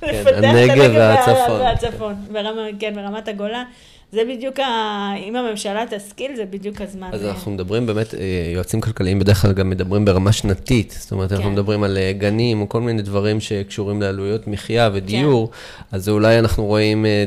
כן, 0.00 0.44
הנגב 0.44 0.92
והצפון. 0.94 1.60
והצפון, 1.60 2.14
ברמה, 2.32 2.62
כן, 2.78 2.94
ברמת 2.94 3.28
הגולן. 3.28 3.64
זה 4.12 4.22
בדיוק, 4.28 4.60
ה... 4.60 5.12
אם 5.18 5.36
הממשלה 5.36 5.84
תשכיל, 5.90 6.36
זה 6.36 6.44
בדיוק 6.44 6.80
הזמן. 6.80 7.10
אז 7.12 7.24
אנחנו 7.24 7.50
מדברים 7.50 7.86
באמת, 7.86 8.14
אה, 8.14 8.20
יועצים 8.54 8.80
כלכליים 8.80 9.18
בדרך 9.18 9.42
כלל 9.42 9.52
גם 9.52 9.70
מדברים 9.70 10.04
ברמה 10.04 10.32
שנתית. 10.32 10.96
זאת 11.00 11.12
אומרת, 11.12 11.32
אנחנו 11.32 11.44
כן. 11.44 11.52
מדברים 11.52 11.82
על 11.82 11.98
אה, 11.98 12.12
גנים, 12.12 12.60
או 12.60 12.68
כל 12.68 12.80
מיני 12.80 13.02
דברים 13.02 13.40
שקשורים 13.40 14.02
לעלויות 14.02 14.46
מחיה 14.46 14.90
ודיור, 14.92 15.50
אז 15.92 16.08
אולי 16.08 16.38
אנחנו 16.38 16.64
רואים 16.64 17.06
אה, 17.06 17.24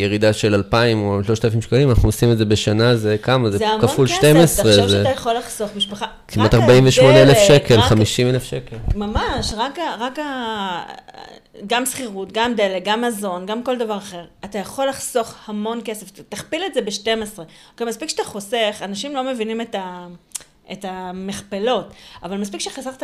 ירידה 0.00 0.32
של 0.32 0.54
2,000 0.54 1.02
או 1.02 1.24
3,000 1.24 1.62
שקלים, 1.62 1.90
אנחנו 1.90 2.08
עושים 2.08 2.32
את 2.32 2.38
זה 2.38 2.44
בשנה, 2.44 2.96
זה 2.96 3.16
כמה? 3.22 3.50
זה 3.50 3.58
זה 3.58 3.68
המון 3.68 3.80
כפול 3.88 4.06
כסף, 4.06 4.18
12, 4.18 4.64
תחשוב 4.72 4.88
זה 4.88 4.98
שאתה 4.98 5.10
יכול 5.10 5.34
לחסוך 5.34 5.70
משפחה. 5.76 6.06
כמעט 6.28 6.54
רק 6.54 6.60
48,000 6.62 7.28
הדלק, 7.28 7.36
שקל, 7.48 7.78
רק- 7.78 7.84
50,000 7.84 8.44
שקל. 8.44 8.76
ממש, 8.94 9.54
רק, 9.56 9.78
רק 10.00 10.18
ה... 10.18 10.82
גם 11.66 11.86
שכירות, 11.86 12.32
גם 12.32 12.54
דלק, 12.54 12.82
גם 12.84 13.00
מזון, 13.00 13.46
גם 13.46 13.62
כל 13.62 13.78
דבר 13.78 13.96
אחר. 13.96 14.24
אתה 14.44 14.58
יכול 14.58 14.88
לחסוך 14.88 15.34
המון 15.46 15.80
כסף, 15.84 16.10
תכפיל 16.28 16.62
את 16.66 16.74
זה 16.74 16.80
ב-12. 16.80 17.38
אוקיי, 17.72 17.86
מספיק 17.86 18.08
שאתה 18.08 18.24
חוסך, 18.24 18.80
אנשים 18.84 19.14
לא 19.14 19.22
מבינים 19.22 19.60
את, 19.60 19.74
ה... 19.74 20.06
את 20.72 20.84
המכפלות, 20.88 21.86
אבל 22.22 22.36
מספיק 22.36 22.60
שחסכת 22.60 23.02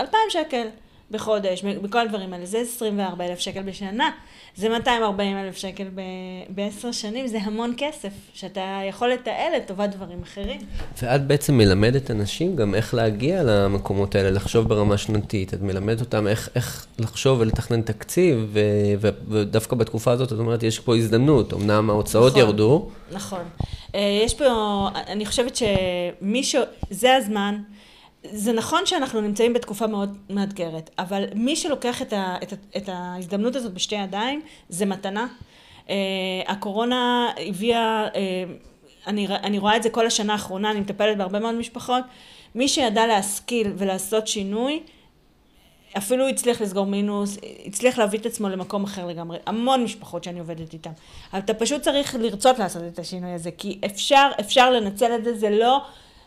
2,000 0.00 0.20
שקל 0.30 0.68
בחודש, 1.12 1.62
בכל 1.62 1.98
הדברים 1.98 2.32
האלה, 2.32 2.46
זה 2.46 2.58
24,000 2.58 3.38
שקל 3.38 3.62
בשנה, 3.62 4.10
זה 4.56 4.68
240,000 4.68 5.56
שקל 5.56 5.84
ב- 5.94 6.00
בעשר 6.48 6.92
שנים, 6.92 7.26
זה 7.26 7.38
המון 7.38 7.74
כסף, 7.76 8.10
שאתה 8.34 8.80
יכול 8.88 9.08
לתעל 9.08 9.52
לטובת 9.56 9.90
דברים 9.90 10.22
אחרים. 10.22 10.60
ואת 11.02 11.26
בעצם 11.26 11.58
מלמדת 11.58 12.10
אנשים 12.10 12.56
גם 12.56 12.74
איך 12.74 12.94
להגיע 12.94 13.42
למקומות 13.42 14.14
האלה, 14.14 14.30
לחשוב 14.30 14.68
ברמה 14.68 14.98
שנתית. 14.98 15.54
את 15.54 15.62
מלמדת 15.62 16.00
אותם 16.00 16.26
איך, 16.26 16.48
איך 16.54 16.86
לחשוב 16.98 17.40
ולתכנן 17.40 17.82
תקציב, 17.82 18.48
ו, 18.52 18.60
ו, 19.00 19.08
ודווקא 19.28 19.76
בתקופה 19.76 20.12
הזאת, 20.12 20.32
את 20.32 20.38
אומרת, 20.38 20.62
יש 20.62 20.78
פה 20.78 20.96
הזדמנות. 20.96 21.52
אמנם 21.52 21.90
ההוצאות 21.90 22.32
נכון. 22.32 22.40
ירדו, 22.40 22.88
נכון. 23.12 23.42
אה, 23.94 24.20
יש 24.24 24.34
פה, 24.34 24.44
אני 25.06 25.26
חושבת 25.26 25.56
שמי 25.56 26.44
ש... 26.44 26.56
זה 26.90 27.16
הזמן. 27.16 27.58
זה 28.30 28.52
נכון 28.52 28.86
שאנחנו 28.86 29.20
נמצאים 29.20 29.52
בתקופה 29.52 29.86
מאוד 29.86 30.16
מאתגרת, 30.30 30.90
אבל 30.98 31.24
מי 31.34 31.56
שלוקח 31.56 32.02
את, 32.02 32.12
ה, 32.12 32.36
את, 32.42 32.52
את 32.76 32.88
ההזדמנות 32.88 33.56
הזאת 33.56 33.72
בשתי 33.72 33.94
ידיים, 33.94 34.40
זה 34.68 34.86
מתנה. 34.86 35.26
אה, 35.90 35.94
הקורונה 36.46 37.30
הביאה, 37.48 38.08
אה, 38.14 38.44
אני, 39.06 39.26
אני 39.26 39.58
רואה 39.58 39.76
את 39.76 39.82
זה 39.82 39.90
כל 39.90 40.06
השנה 40.06 40.32
האחרונה, 40.32 40.70
אני 40.70 40.80
מטפלת 40.80 41.18
בהרבה 41.18 41.38
מאוד 41.38 41.54
משפחות, 41.54 42.04
מי 42.54 42.68
שידע 42.68 43.06
להשכיל 43.06 43.72
ולעשות 43.76 44.28
שינוי, 44.28 44.82
אפילו 45.96 46.28
הצליח 46.28 46.60
לסגור 46.60 46.86
מינוס, 46.86 47.38
הצליח 47.66 47.98
להביא 47.98 48.18
את 48.18 48.26
עצמו 48.26 48.48
למקום 48.48 48.84
אחר 48.84 49.06
לגמרי. 49.06 49.38
המון 49.46 49.84
משפחות 49.84 50.24
שאני 50.24 50.38
עובדת 50.38 50.72
איתן. 50.72 50.90
אבל 51.32 51.40
אתה 51.40 51.54
פשוט 51.54 51.82
צריך 51.82 52.14
לרצות 52.14 52.58
לעשות 52.58 52.82
את 52.92 52.98
השינוי 52.98 53.32
הזה, 53.32 53.50
כי 53.50 53.78
אפשר, 53.84 54.30
אפשר 54.40 54.70
לנצל 54.70 55.14
את 55.14 55.24
זה, 55.24 55.38
זה 55.38 55.50
לא, 55.50 55.80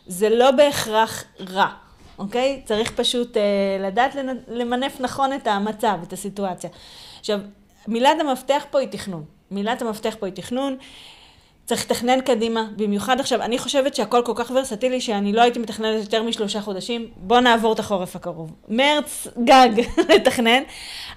זה 0.08 0.30
לא 0.30 0.52
בהכרח 0.52 1.24
רע, 1.40 1.70
אוקיי? 2.20 2.62
צריך 2.66 2.92
פשוט 2.92 3.38
אה, 3.38 3.44
לדעת 3.80 4.16
למנף 4.48 5.00
נכון 5.00 5.34
את 5.34 5.48
המצב, 5.48 5.98
את 6.08 6.14
הסיטואציה. 6.14 6.70
עכשיו, 7.20 7.40
מילת 7.88 8.20
המפתח 8.20 8.66
פה 8.72 8.80
היא 8.80 8.88
תכנון. 8.88 9.24
מילת 9.52 9.82
המפתח 9.82 10.16
פה 10.20 10.26
היא 10.26 10.34
תכנון. 10.34 10.78
צריך 11.66 11.86
לתכנן 11.86 12.22
קדימה, 12.22 12.68
במיוחד 12.76 13.20
עכשיו, 13.20 13.42
אני 13.42 13.58
חושבת 13.58 13.96
שהכל 13.96 14.22
כל 14.26 14.34
כך 14.36 14.52
ורסטילי 14.52 15.02
שאני 15.02 15.34
לא 15.34 15.42
הייתי 15.42 15.60
מתכננת 15.60 16.04
יותר 16.04 16.24
משלושה 16.24 16.62
חודשים, 16.62 17.08
בוא 17.18 17.40
נעבור 17.40 17.74
את 17.74 17.80
החורף 17.80 18.16
הקרוב. 18.16 18.52
מרץ 18.70 19.28
גג 19.44 19.70
לתכנן, 20.16 20.64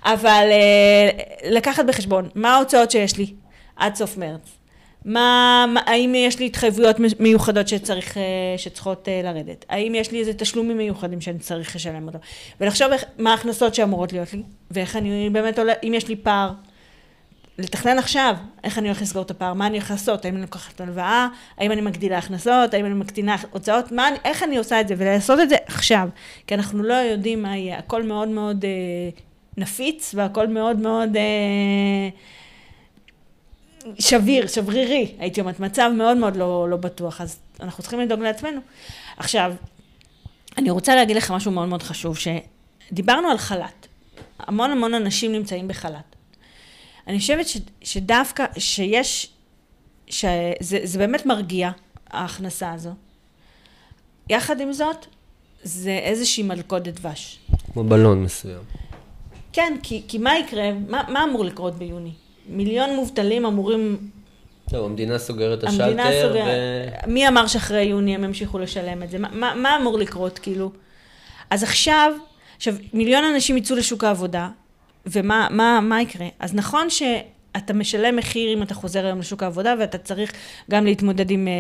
אבל 0.05 0.47
אה, 0.51 1.11
לקחת 1.51 1.85
בחשבון 1.85 2.29
מה 2.35 2.55
ההוצאות 2.55 2.91
שיש 2.91 3.17
לי 3.17 3.35
עד 3.77 3.95
סוף 3.95 4.17
מרץ, 4.17 4.58
מה, 5.09 5.65
מה, 5.69 5.81
האם 5.87 6.15
יש 6.15 6.39
לי 6.39 6.47
התחייבויות 6.47 6.97
מיוחדות 7.21 7.69
שצריך, 7.69 8.17
אה, 8.17 8.23
שצריכות 8.57 9.09
אה, 9.09 9.21
לרדת, 9.25 9.65
האם 9.69 9.95
יש 9.95 10.13
לי 10.13 10.21
איזה 10.21 10.35
תשלומים 10.35 10.77
מיוחדים 10.77 11.21
שאני 11.21 11.39
צריך 11.39 11.77
לשלם 11.77 12.07
אותם, 12.07 12.19
ולחשוב 12.61 12.93
איך, 12.93 13.05
מה 13.19 13.31
ההכנסות 13.31 13.75
שאמורות 13.75 14.13
להיות 14.13 14.33
לי, 14.33 14.43
ואיך 14.71 14.97
אני 14.97 15.31
באמת 15.31 15.59
עולה, 15.59 15.73
אם 15.83 15.95
יש 15.95 16.09
לי 16.09 16.17
פער. 16.17 16.51
לתכנן 17.59 17.99
עכשיו, 17.99 18.35
איך 18.65 18.79
אני 18.79 18.89
הולך 18.89 19.03
לסגור 19.03 19.23
את 19.23 19.31
הפער, 19.31 19.55
מה 19.55 19.67
אני 19.67 19.77
הולך 19.77 19.91
לעשות, 19.91 20.25
האם 20.25 20.35
אני 20.35 20.43
לוקחת 20.43 20.81
הלוואה, 20.81 21.29
האם 21.59 21.73
אני 21.73 21.81
מגדילה 21.81 22.19
הכנסות, 22.19 22.75
האם 22.75 22.87
אני 22.87 22.95
מקטינה 22.95 23.37
הוצאות, 23.51 23.93
מה, 23.93 24.09
איך 24.25 24.43
אני 24.43 24.59
עושה 24.59 24.81
את 24.81 24.89
זה, 24.89 24.95
ולעשות 24.99 25.41
את 25.41 25.49
זה 25.49 25.57
עכשיו, 25.67 26.09
כי 26.47 26.55
אנחנו 26.55 26.83
לא 26.83 26.95
יודעים 26.95 27.43
מה 27.43 27.57
יהיה, 27.57 27.79
הכל 27.79 28.03
מאוד 28.03 28.29
מאוד 28.29 28.65
אה, 28.65 28.71
נפיץ, 29.57 30.15
והכל 30.15 30.47
מאוד 30.47 30.79
מאוד 30.79 31.17
אה, 31.17 32.09
שביר, 33.99 34.47
שברירי, 34.47 35.15
הייתי 35.19 35.41
אומרת, 35.41 35.61
מצב 35.61 35.91
מאוד 35.95 36.17
מאוד 36.17 36.37
לא, 36.37 36.69
לא 36.71 36.77
בטוח, 36.77 37.21
אז 37.21 37.39
אנחנו 37.61 37.83
צריכים 37.83 38.01
לדאוג 38.01 38.21
לעצמנו. 38.21 38.61
עכשיו, 39.17 39.55
אני 40.59 40.71
רוצה 40.71 40.95
להגיד 40.95 41.17
לך 41.17 41.31
משהו 41.31 41.53
מאוד 41.53 41.69
מאוד 41.69 41.83
חשוב, 41.83 42.17
שדיברנו 42.19 43.29
על 43.29 43.39
חל"ת, 43.39 43.87
המון 44.39 44.71
המון 44.71 44.95
אנשים 44.95 45.33
נמצאים 45.33 45.69
בחל"ת. 45.69 46.17
אני 47.07 47.19
חושבת 47.19 47.49
ש, 47.49 47.57
שדווקא, 47.83 48.45
שיש, 48.59 49.31
שזה 50.07 50.79
זה 50.85 50.99
באמת 50.99 51.27
מרגיע, 51.27 51.71
ההכנסה 52.11 52.73
הזו. 52.73 52.91
יחד 54.29 54.61
עם 54.61 54.73
זאת, 54.73 55.07
זה 55.63 55.99
איזושהי 56.03 56.43
מלכודת 56.43 56.95
דבש. 56.95 57.39
כמו 57.73 57.85
בלון 57.85 58.23
מסוים. 58.23 58.63
כן, 59.53 59.77
כי, 59.83 60.03
כי 60.09 60.19
מה 60.19 60.39
יקרה, 60.39 60.73
מה, 60.89 61.03
מה 61.09 61.25
אמור 61.25 61.45
לקרות 61.45 61.75
ביוני? 61.75 62.13
מיליון 62.49 62.97
מובטלים 62.97 63.47
אמורים, 63.47 63.99
טוב, 64.71 64.85
המדינה 64.85 65.19
סוגרת 65.19 65.59
את 65.59 65.65
המדינה 65.65 66.09
השלטר, 66.09 66.29
סוגרת, 66.29 67.07
מי 67.07 67.29
אמר 67.29 67.47
שאחרי 67.47 67.83
יוני 67.83 68.15
הם 68.15 68.25
ימשיכו 68.25 68.59
לשלם 68.59 69.03
את 69.03 69.11
זה? 69.11 69.19
מה, 69.19 69.29
מה, 69.33 69.55
מה 69.55 69.77
אמור 69.77 69.99
לקרות, 69.99 70.39
כאילו? 70.39 70.71
אז 71.51 71.63
עכשיו, 71.63 72.13
עכשיו, 72.57 72.75
מיליון 72.93 73.25
אנשים 73.25 73.57
יצאו 73.57 73.77
לשוק 73.77 74.05
העבודה, 74.05 74.49
ומה 75.07 75.49
מה, 75.51 75.81
מה 75.83 76.03
יקרה? 76.03 76.27
אז 76.41 76.55
נכון 76.55 76.87
שאתה 77.59 77.73
משלם 77.73 78.17
מחיר 78.17 78.53
אם 78.53 78.63
אתה 78.63 78.75
חוזר 78.75 79.07
היום 79.07 79.19
לשוק 79.19 79.43
העבודה, 79.43 79.75
ואתה 79.81 79.99
צריך 79.99 80.33
גם 80.71 80.85
להתמודד 80.85 81.31
עם, 81.31 81.49
אה, 81.49 81.53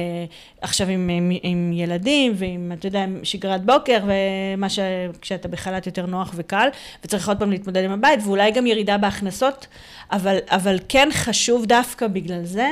עכשיו 0.60 0.88
עם, 0.88 1.10
עם, 1.12 1.32
עם 1.42 1.72
ילדים, 1.72 2.32
ועם, 2.36 2.72
אתה 2.78 2.86
יודע, 2.86 3.04
עם 3.04 3.20
שגרת 3.22 3.64
בוקר, 3.64 3.98
ומה 4.06 4.68
ש... 4.68 4.78
כשאתה 5.20 5.48
בחל"ת 5.48 5.86
יותר 5.86 6.06
נוח 6.06 6.32
וקל, 6.34 6.68
וצריך 7.04 7.28
עוד 7.28 7.38
פעם 7.38 7.50
להתמודד 7.50 7.84
עם 7.84 7.90
הבית, 7.90 8.20
ואולי 8.24 8.50
גם 8.50 8.66
ירידה 8.66 8.98
בהכנסות, 8.98 9.66
אבל, 10.12 10.36
אבל 10.46 10.78
כן 10.88 11.08
חשוב 11.12 11.66
דווקא 11.66 12.06
בגלל 12.06 12.44
זה, 12.44 12.68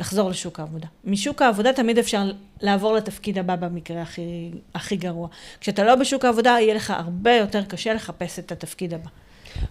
לחזור 0.00 0.30
לשוק 0.30 0.60
העבודה. 0.60 0.86
משוק 1.04 1.42
העבודה 1.42 1.72
תמיד 1.72 1.98
אפשר 1.98 2.30
לעבור 2.60 2.92
לתפקיד 2.94 3.38
הבא 3.38 3.56
במקרה 3.56 4.02
הכי, 4.02 4.50
הכי 4.74 4.96
גרוע. 4.96 5.28
כשאתה 5.60 5.84
לא 5.84 5.94
בשוק 5.94 6.24
העבודה, 6.24 6.50
יהיה 6.50 6.74
לך 6.74 6.90
הרבה 6.96 7.32
יותר 7.32 7.64
קשה 7.64 7.94
לחפש 7.94 8.38
את 8.38 8.52
התפקיד 8.52 8.94
הבא. 8.94 9.08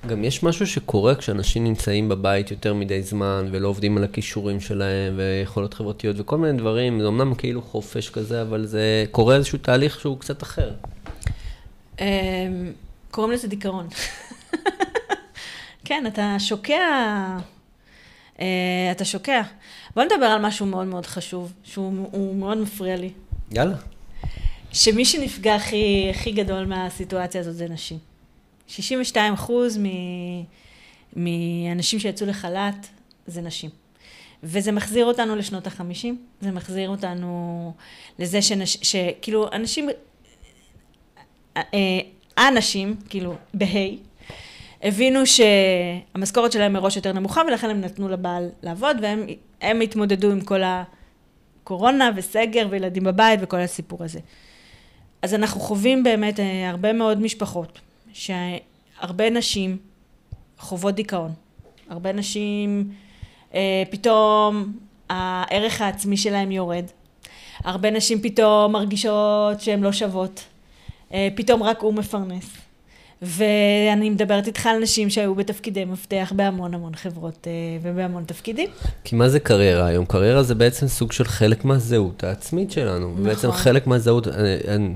גם 0.08 0.24
יש 0.24 0.44
משהו 0.44 0.68
שקורה 0.68 1.16
כשאנשים 1.16 1.64
נמצאים 1.64 2.10
בבית 2.10 2.52
יותר 2.52 2.74
מדי 2.74 3.04
זמן, 3.04 3.50
ולא 3.52 3.68
עובדים 3.68 3.98
על 3.98 4.04
הכישורים 4.04 4.60
שלהם, 4.60 5.14
ויכולות 5.18 5.74
חברתיות 5.74 6.16
וכל 6.20 6.38
מיני 6.38 6.58
דברים, 6.58 7.02
זה 7.02 7.08
אמנם 7.08 7.36
כאילו 7.36 7.62
חופש 7.62 8.10
כזה, 8.10 8.42
אבל 8.42 8.66
זה 8.66 9.06
קורה 9.12 9.36
איזשהו 9.36 9.58
תהליך 9.58 10.00
שהוא 10.00 10.20
קצת 10.20 10.44
אחר. 10.44 10.72
אמ, 12.00 12.06
קוראים 13.12 13.34
לזה 13.34 13.48
דיכאון. 13.48 13.88
כן, 15.86 16.04
אתה 16.08 16.36
שוקע, 16.40 16.74
אה, 18.40 18.46
אתה 18.92 19.06
שוקע. 19.06 19.42
בוא 19.96 20.04
נדבר 20.04 20.26
על 20.26 20.42
משהו 20.42 20.66
מאוד 20.66 20.88
מאוד 20.88 21.06
חשוב, 21.06 21.54
שהוא 21.64 22.08
הוא 22.12 22.36
מאוד 22.36 22.58
מפריע 22.58 22.96
לי. 22.96 23.12
יאללה. 23.52 23.76
שמי 24.74 25.06
שנפגע 25.06 25.56
הכי, 25.56 26.08
הכי 26.10 26.32
גדול 26.32 26.66
מהסיטואציה 26.66 27.42
הזאת 27.42 27.56
זה 27.56 27.68
נשים. 27.70 27.98
62 28.68 29.34
אחוז 29.34 29.80
מאנשים 31.16 32.00
שיצאו 32.00 32.28
לחל"ת 32.28 32.88
זה 33.28 33.42
נשים. 33.42 33.70
וזה 34.44 34.72
מחזיר 34.72 35.06
אותנו 35.06 35.36
לשנות 35.36 35.68
החמישים, 35.68 36.22
זה 36.42 36.52
מחזיר 36.52 36.90
אותנו 36.90 37.74
לזה 38.20 38.40
שכאילו 38.66 39.52
אנשים, 39.52 39.90
אה, 41.58 41.64
האנשים, 42.38 42.96
כאילו, 43.10 43.36
בהיי, 43.54 43.98
הבינו 44.84 45.20
שהמשכורת 45.26 46.52
שלהם 46.52 46.74
מראש 46.74 46.96
יותר 46.96 47.14
נמוכה 47.14 47.42
ולכן 47.48 47.70
הם 47.70 47.82
נתנו 47.82 48.10
לבעל 48.10 48.50
לעבוד 48.64 48.98
והם 49.02 49.26
הם 49.62 49.82
התמודדו 49.82 50.32
עם 50.32 50.42
כל 50.42 50.62
הקורונה 50.64 52.12
וסגר 52.16 52.68
וילדים 52.70 53.04
בבית 53.04 53.40
וכל 53.44 53.60
הסיפור 53.60 54.04
הזה. 54.04 54.20
אז 55.22 55.34
אנחנו 55.34 55.60
חווים 55.62 56.04
באמת 56.04 56.40
אה, 56.40 56.70
הרבה 56.70 56.94
מאוד 56.94 57.22
משפחות, 57.22 57.80
שהרבה 58.18 59.30
נשים 59.30 59.78
חוות 60.60 60.96
דיכאון. 60.96 61.32
הרבה 61.90 62.14
נשים, 62.14 62.92
אה, 63.54 63.84
פתאום 63.90 64.74
הערך 65.10 65.82
העצמי 65.82 66.18
שלהם 66.18 66.52
יורד. 66.52 66.86
הרבה 67.64 67.92
נשים 67.92 68.22
פתאום 68.22 68.72
מרגישות 68.72 69.62
שהן 69.62 69.82
לא 69.82 69.92
שוות. 69.92 70.44
אה, 71.14 71.28
פתאום 71.36 71.64
רק 71.64 71.82
הוא 71.82 71.94
מפרנס. 71.94 72.46
ואני 73.22 74.10
מדברת 74.10 74.48
איתך 74.48 74.66
על 74.66 74.80
נשים 74.80 75.10
שהיו 75.10 75.36
בתפקידי 75.36 75.86
מפתח 75.86 76.34
בהמון 76.36 76.74
המון 76.74 76.96
חברות 76.96 77.48
אה, 77.48 77.52
ובהמון 77.82 78.24
תפקידים. 78.24 78.70
כי 79.04 79.16
מה 79.16 79.30
זה 79.30 79.40
קריירה 79.40 79.86
היום? 79.86 80.06
קריירה 80.06 80.44
זה 80.44 80.56
בעצם 80.56 80.88
סוג 80.88 81.12
של 81.12 81.24
חלק 81.24 81.66
מהזהות 81.66 82.24
העצמית 82.24 82.72
שלנו. 82.72 83.12
נכון. 83.12 83.24
בעצם 83.24 83.52
חלק 83.52 83.88
מהזהות, 83.88 84.28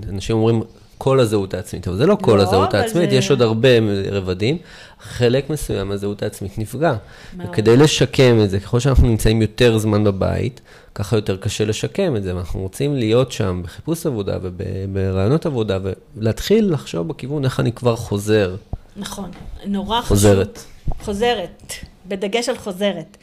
אנשים 0.09 0.35
אומרים, 0.35 0.63
כל 1.03 1.19
הזהות 1.19 1.53
העצמית, 1.53 1.87
אבל 1.87 1.97
זה 1.97 2.05
לא 2.05 2.17
כל 2.21 2.37
לא, 2.37 2.41
הזהות 2.41 2.73
העצמית, 2.73 3.09
זה... 3.09 3.15
יש 3.15 3.29
עוד 3.29 3.41
הרבה 3.41 3.69
רבדים. 4.11 4.57
חלק 4.99 5.49
מסוים 5.49 5.87
מהזהות 5.89 6.23
העצמית 6.23 6.57
נפגע. 6.57 6.95
מאוד. 7.37 7.49
וכדי 7.49 7.77
לשקם 7.77 8.39
את 8.43 8.49
זה, 8.49 8.59
ככל 8.59 8.79
שאנחנו 8.79 9.07
נמצאים 9.07 9.41
יותר 9.41 9.77
זמן 9.77 10.03
בבית, 10.03 10.61
ככה 10.95 11.15
יותר 11.15 11.37
קשה 11.37 11.65
לשקם 11.65 12.15
את 12.15 12.23
זה, 12.23 12.35
ואנחנו 12.35 12.59
רוצים 12.59 12.95
להיות 12.95 13.31
שם 13.31 13.61
בחיפוש 13.63 14.05
עבודה 14.05 14.37
וברעיונות 14.41 15.45
עבודה, 15.45 15.79
ולהתחיל 16.15 16.73
לחשוב 16.73 17.07
בכיוון 17.07 17.45
איך 17.45 17.59
אני 17.59 17.71
כבר 17.71 17.95
חוזר. 17.95 18.55
נכון, 18.97 19.31
נורא 19.65 20.01
חוזרת. 20.01 20.57
חשוב. 20.57 21.05
חוזרת, 21.05 21.73
בדגש 22.07 22.49
על 22.49 22.57
חוזרת. 22.57 23.17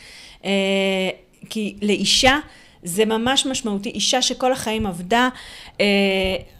אה, 0.44 0.50
כי 1.50 1.76
לאישה 1.82 2.38
זה 2.82 3.04
ממש 3.04 3.46
משמעותי, 3.46 3.88
אישה 3.88 4.22
שכל 4.22 4.52
החיים 4.52 4.86
עבדה, 4.86 5.28
אה, 5.80 5.86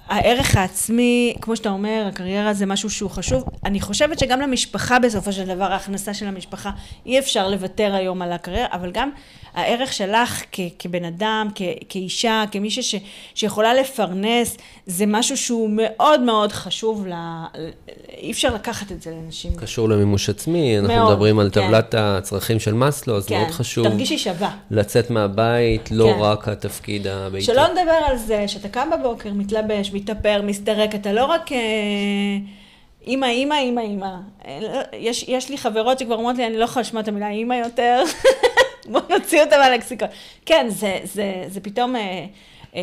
הערך 0.09 0.57
העצמי, 0.57 1.35
כמו 1.41 1.57
שאתה 1.57 1.69
אומר, 1.69 2.05
הקריירה 2.09 2.55
זה 2.55 2.67
משהו 2.67 2.91
שהוא 2.91 3.11
חשוב. 3.11 3.45
אני 3.65 3.81
חושבת 3.81 4.19
שגם 4.19 4.41
למשפחה 4.41 4.99
בסופו 4.99 5.33
של 5.33 5.47
דבר, 5.47 5.73
ההכנסה 5.73 6.15
של 6.15 6.27
המשפחה, 6.27 6.71
אי 7.07 7.19
אפשר 7.19 7.49
לוותר 7.49 7.95
היום 7.95 8.23
על 8.23 8.33
הקריירה, 8.33 8.69
אבל 8.73 8.91
גם 8.91 9.11
הערך 9.59 9.93
שלך 9.93 10.43
כ, 10.53 10.61
כבן 10.79 11.05
אדם, 11.05 11.49
כ, 11.55 11.63
כאישה, 11.89 12.45
כמישהי 12.51 12.83
ש, 12.83 12.95
שיכולה 13.35 13.75
לפרנס, 13.75 14.57
זה 14.87 15.05
משהו 15.07 15.37
שהוא 15.37 15.71
מאוד 15.73 16.21
מאוד 16.21 16.53
חשוב, 16.53 17.07
לה, 17.07 17.47
אי 18.19 18.31
אפשר 18.31 18.55
לקחת 18.55 18.93
את 18.93 19.03
זה 19.03 19.11
לנשים. 19.11 19.53
קשור 19.57 19.89
למימוש 19.89 20.29
עצמי, 20.29 20.79
אנחנו 20.79 20.95
מאוד, 20.95 21.13
מדברים 21.13 21.39
על 21.39 21.51
כן. 21.53 21.69
טבלת. 21.69 21.95
הצרכים 21.99 22.61
של 22.61 22.75
מאסלו, 22.75 23.17
אז 23.17 23.27
כן, 23.27 23.39
מאוד 23.39 23.51
חשוב. 23.51 23.89
תרגישי 23.89 24.19
שווה. 24.19 24.51
לצאת 24.71 25.11
מהבית, 25.11 25.91
לא 25.91 26.13
כן. 26.15 26.21
רק 26.21 26.49
התפקיד 26.49 27.07
הביתי. 27.07 27.45
שלא 27.45 27.63
נדבר 27.69 27.99
על 28.07 28.17
זה 28.17 28.49
שאתה 28.49 28.69
קם 28.69 28.89
בבוקר, 28.99 29.33
מתלבש, 29.33 29.93
מתאפר, 29.93 30.43
מסתרק, 30.43 30.95
אתה 30.95 31.13
לא 31.13 31.25
רק... 31.25 31.53
אה, 31.53 31.59
אימא, 33.07 33.27
אימא, 33.27 33.55
אימא, 33.55 33.81
אימא. 33.81 34.11
אה, 34.47 34.83
יש, 34.93 35.25
יש 35.29 35.51
לי 35.51 35.59
חברות 35.59 35.99
שכבר 35.99 36.15
אומרות 36.15 36.37
לי, 36.37 36.47
אני 36.47 36.57
לא 36.57 36.65
יכולה 36.65 36.81
לשמוע 36.81 37.03
את 37.03 37.09
המילה 37.09 37.29
אימא 37.29 37.55
יותר. 37.55 38.03
בוא 38.93 39.01
נוציא 39.11 39.43
אותה 39.43 39.59
מהלקסיקון. 39.59 40.09
כן, 40.47 40.67
זה, 40.69 40.99
זה, 41.05 41.45
זה 41.49 41.61
פתאום... 41.61 41.97
אה, 41.97 42.27
אה, 42.77 42.83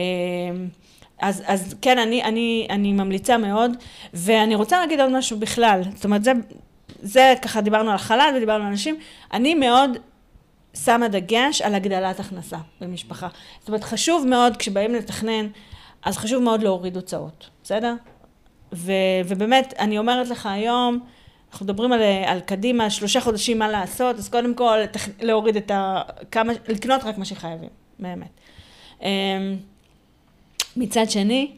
אז, 1.22 1.44
אז 1.46 1.76
כן, 1.82 2.00
אני, 2.00 2.24
אני, 2.24 2.68
אני 2.70 2.94
ממליצה 2.94 3.38
מאוד, 3.38 3.72
ואני 4.14 4.56
רוצה 4.56 4.80
להגיד 4.80 5.02
עוד 5.02 5.12
משהו 5.12 5.40
בכלל. 5.40 5.82
זאת 5.96 6.06
אומרת, 6.06 6.24
זה, 6.24 6.32
זה 7.02 7.34
ככה 7.42 7.62
דיברנו 7.62 7.92
על 7.92 7.98
חלל 7.98 8.34
ודיברנו 8.38 8.64
על 8.64 8.70
אנשים. 8.70 8.98
אני 9.34 9.56
מאוד 9.56 9.98
שמה 10.84 11.08
דגש 11.08 11.62
על 11.62 11.76
הגדלת 11.76 12.20
הכנסה 12.20 12.58
במשפחה. 12.82 13.28
זאת 13.60 13.68
אומרת, 13.68 13.84
חשוב 13.84 14.28
מאוד, 14.28 14.58
כשבאים 14.58 14.96
לתכנן, 14.96 15.48
אז 16.04 16.18
חשוב 16.18 16.44
מאוד 16.44 16.64
להוריד 16.64 16.96
הוצאות, 16.96 17.50
בסדר? 17.64 17.94
ו, 18.74 18.92
ובאמת, 19.28 19.74
אני 19.80 19.98
אומרת 19.98 20.30
לך 20.30 20.46
היום, 20.46 21.00
אנחנו 21.56 21.66
מדברים 21.66 21.92
על, 21.92 22.02
על 22.26 22.40
קדימה, 22.40 22.90
שלושה 22.90 23.22
חודשים 23.22 23.60
מה 23.60 23.68
לעשות, 23.68 24.16
אז 24.16 24.30
קודם 24.30 24.56
כל 24.56 24.78
תח, 24.92 25.08
להוריד 25.22 25.58
את 25.58 25.72
ה... 25.72 26.02
כמה, 26.32 26.54
לקנות 26.68 27.04
רק 27.04 27.18
מה 27.18 27.26
שחייבים, 27.26 27.70
באמת. 28.00 28.30
אמ, 29.02 29.08
מצד 30.78 31.10
שני, 31.10 31.52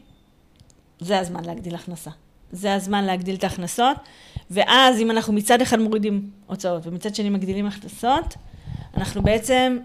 זה 1.00 1.18
הזמן 1.18 1.44
להגדיל 1.44 1.74
הכנסה. 1.74 2.10
זה 2.52 2.74
הזמן 2.74 3.04
להגדיל 3.04 3.34
את 3.34 3.44
ההכנסות, 3.44 3.96
ואז 4.50 5.00
אם 5.00 5.10
אנחנו 5.10 5.32
מצד 5.32 5.60
אחד 5.62 5.78
מורידים 5.78 6.30
הוצאות 6.46 6.86
ומצד 6.86 7.14
שני 7.14 7.30
מגדילים 7.30 7.66
הכנסות, 7.66 8.34
אנחנו 8.96 9.22
בעצם 9.22 9.78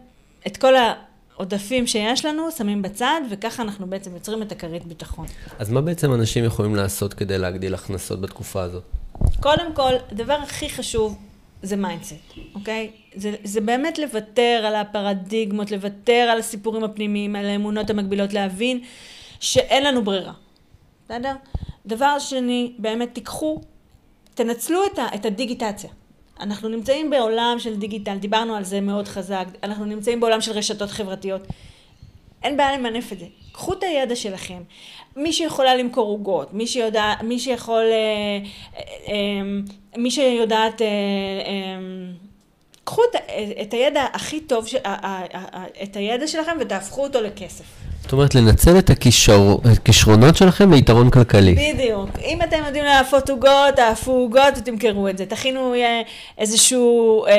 את 0.48 0.58
כל 0.58 0.74
העודפים 0.76 1.88
שיש 1.88 2.26
לנו 2.26 2.52
שמים 2.52 2.82
בצד, 2.82 3.22
וככה 3.30 3.64
אנחנו 3.64 3.88
בעצם 3.88 4.14
יוצרים 4.14 4.42
את 4.42 4.52
הכרית 4.52 4.86
ביטחון. 4.86 5.26
אז 5.60 5.70
מה 5.70 5.82
בעצם 5.82 6.14
אנשים 6.14 6.46
יכולים 6.46 6.76
לעשות 6.76 7.14
כדי 7.14 7.38
להגדיל 7.38 7.74
הכנסות 7.74 8.22
בתקופה 8.22 8.62
הזאת? 8.62 8.84
קודם 9.40 9.74
כל, 9.74 9.92
הדבר 10.12 10.34
הכי 10.34 10.70
חשוב 10.70 11.18
זה 11.64 11.76
mindset, 11.76 12.16
אוקיי? 12.56 12.92
זה, 13.16 13.36
זה 13.44 13.62
באמת 13.62 14.00
לוותר 14.00 14.64
על 14.68 14.76
הפרדיגמות, 14.76 15.72
לוותר 15.72 16.30
על 16.32 16.40
הסיפורים 16.40 16.84
הפנימיים, 16.84 17.36
על 17.36 17.46
האמונות 17.46 17.90
המגבילות, 17.90 18.34
להבין 18.34 18.80
שאין 19.40 19.84
לנו 19.84 20.04
ברירה, 20.04 20.34
בסדר? 21.06 21.34
דבר 21.86 22.20
שני, 22.20 22.74
באמת 22.80 23.14
תיקחו, 23.14 23.62
תנצלו 24.34 24.86
את, 24.86 25.00
ה, 25.00 25.08
את 25.16 25.26
הדיגיטציה. 25.26 25.90
אנחנו 26.40 26.70
נמצאים 26.70 27.10
בעולם 27.10 27.56
של 27.60 27.76
דיגיטל, 27.76 28.18
דיברנו 28.18 28.56
על 28.56 28.64
זה 28.64 28.82
מאוד 28.82 29.08
חזק, 29.08 29.46
אנחנו 29.64 29.86
נמצאים 29.86 30.20
בעולם 30.20 30.42
של 30.42 30.52
רשתות 30.52 30.92
חברתיות. 30.92 31.42
אין 32.44 32.58
בעיה 32.58 32.78
למנף 32.78 33.14
את 33.14 33.20
זה. 33.20 33.26
קחו 33.54 33.74
את 33.74 33.84
הידע 33.84 34.16
שלכם. 34.16 34.62
מי 35.16 35.34
שיכולה 35.34 35.76
למכור 35.76 36.08
עוגות, 36.08 36.54
מי 36.54 36.68
שיודע, 36.68 37.14
מי 37.24 37.40
שיכול, 37.40 37.84
אה, 37.84 38.40
אה, 38.78 38.84
אה, 39.08 39.42
מי 39.98 40.12
שיודעת, 40.12 40.82
קחו 42.84 43.02
את, 43.04 43.16
את 43.62 43.74
הידע 43.74 44.06
הכי 44.14 44.40
טוב, 44.40 44.66
את 45.84 45.96
הידע 45.96 46.28
שלכם 46.28 46.58
ותהפכו 46.60 47.04
אותו 47.04 47.22
לכסף. 47.22 47.66
זאת 48.04 48.12
אומרת, 48.12 48.36
לנצל 48.36 48.78
את 48.78 48.90
הכישרונות 48.90 50.38
שלכם 50.38 50.74
ליתרון 50.74 51.10
כלכלי. 51.10 51.74
בדיוק. 51.74 52.10
אם 52.26 52.42
אתם 52.42 52.58
יודעים 52.66 52.86
לאפות 52.86 53.30
עוגות, 53.30 53.76
תאפו 53.76 54.12
עוגות 54.12 54.58
ותמכרו 54.58 55.08
את 55.08 55.18
זה. 55.18 55.26
תכינו 55.26 55.74
איזשהו 56.38 57.26
אה, 57.26 57.32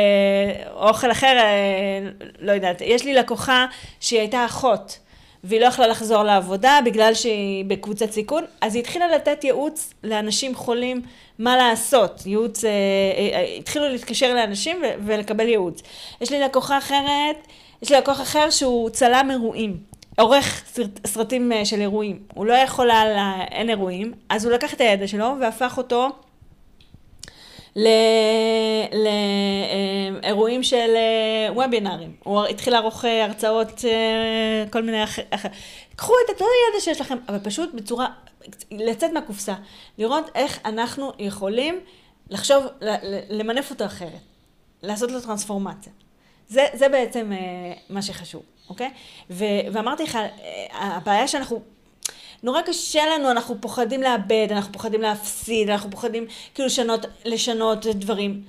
אוכל 0.74 1.10
אחר, 1.10 1.36
אה, 1.36 2.08
לא 2.40 2.52
יודעת. 2.52 2.80
יש 2.80 3.04
לי 3.04 3.14
לקוחה 3.14 3.66
שהיא 4.00 4.20
הייתה 4.20 4.46
אחות. 4.46 4.98
והיא 5.44 5.60
לא 5.60 5.66
יכלה 5.66 5.86
לחזור 5.86 6.22
לעבודה 6.22 6.78
בגלל 6.84 7.14
שהיא 7.14 7.64
בקבוצת 7.64 8.10
סיכון, 8.10 8.44
אז 8.60 8.74
היא 8.74 8.82
התחילה 8.82 9.08
לתת 9.08 9.44
ייעוץ 9.44 9.94
לאנשים 10.04 10.54
חולים 10.54 11.02
מה 11.38 11.56
לעשות. 11.56 12.22
ייעוץ, 12.26 12.64
אה, 12.64 12.70
אה, 12.70 13.38
אה, 13.38 13.56
התחילו 13.58 13.88
להתקשר 13.88 14.34
לאנשים 14.34 14.82
ולקבל 15.06 15.48
ייעוץ. 15.48 15.82
יש 16.20 16.30
לי 16.30 16.40
לקוחה 16.40 16.78
אחרת, 16.78 17.46
יש 17.82 17.90
לי 17.90 17.98
לקוח 17.98 18.20
אחר 18.20 18.50
שהוא 18.50 18.90
צלם 18.90 19.28
אירועים. 19.30 19.76
עורך 20.18 20.62
סרט, 20.66 21.06
סרטים 21.06 21.52
אה, 21.52 21.64
של 21.64 21.80
אירועים. 21.80 22.18
הוא 22.34 22.46
לא 22.46 22.52
יכול 22.52 22.90
היה, 22.90 23.34
אין 23.50 23.70
אירועים, 23.70 24.12
אז 24.28 24.44
הוא 24.44 24.52
לקח 24.52 24.74
את 24.74 24.80
הידע 24.80 25.06
שלו 25.06 25.34
והפך 25.40 25.78
אותו 25.78 26.08
לאירועים 30.22 30.62
של 30.62 30.90
אה, 30.96 31.52
וובינארים. 31.52 32.16
הוא 32.24 32.44
התחיל 32.46 32.72
לערוך 32.72 33.04
אה, 33.04 33.24
הרצאות, 33.24 33.84
אה, 33.84 34.64
כל 34.70 34.82
מיני 34.82 35.04
אחר. 35.04 35.48
קחו 35.96 36.12
את 36.24 36.30
אותו 36.30 36.44
ידע 36.44 36.80
שיש 36.80 37.00
לכם, 37.00 37.18
אבל 37.28 37.38
פשוט 37.38 37.74
בצורה, 37.74 38.06
לצאת 38.70 39.10
מהקופסה. 39.12 39.54
לראות 39.98 40.30
איך 40.34 40.58
אנחנו 40.64 41.12
יכולים 41.18 41.80
לחשוב, 42.30 42.64
למנף 43.30 43.70
אותו 43.70 43.84
אחרת. 43.84 44.20
לעשות 44.82 45.10
לו 45.10 45.20
טרנספורמציה. 45.20 45.92
זה, 46.48 46.66
זה 46.74 46.88
בעצם 46.88 47.32
מה 47.90 48.02
שחשוב, 48.02 48.42
אוקיי? 48.68 48.90
ו, 49.30 49.44
ואמרתי 49.72 50.02
לך, 50.02 50.18
הבעיה 50.72 51.28
שאנחנו 51.28 51.62
נורא 52.44 52.60
קשה 52.62 53.02
לנו, 53.06 53.30
אנחנו 53.30 53.60
פוחדים 53.60 54.02
לאבד, 54.02 54.46
אנחנו 54.50 54.72
פוחדים 54.72 55.02
להפסיד, 55.02 55.70
אנחנו 55.70 55.90
פוחדים 55.90 56.26
כאילו 56.54 56.66
לשנות, 56.66 57.06
לשנות 57.24 57.86
דברים. 57.86 58.42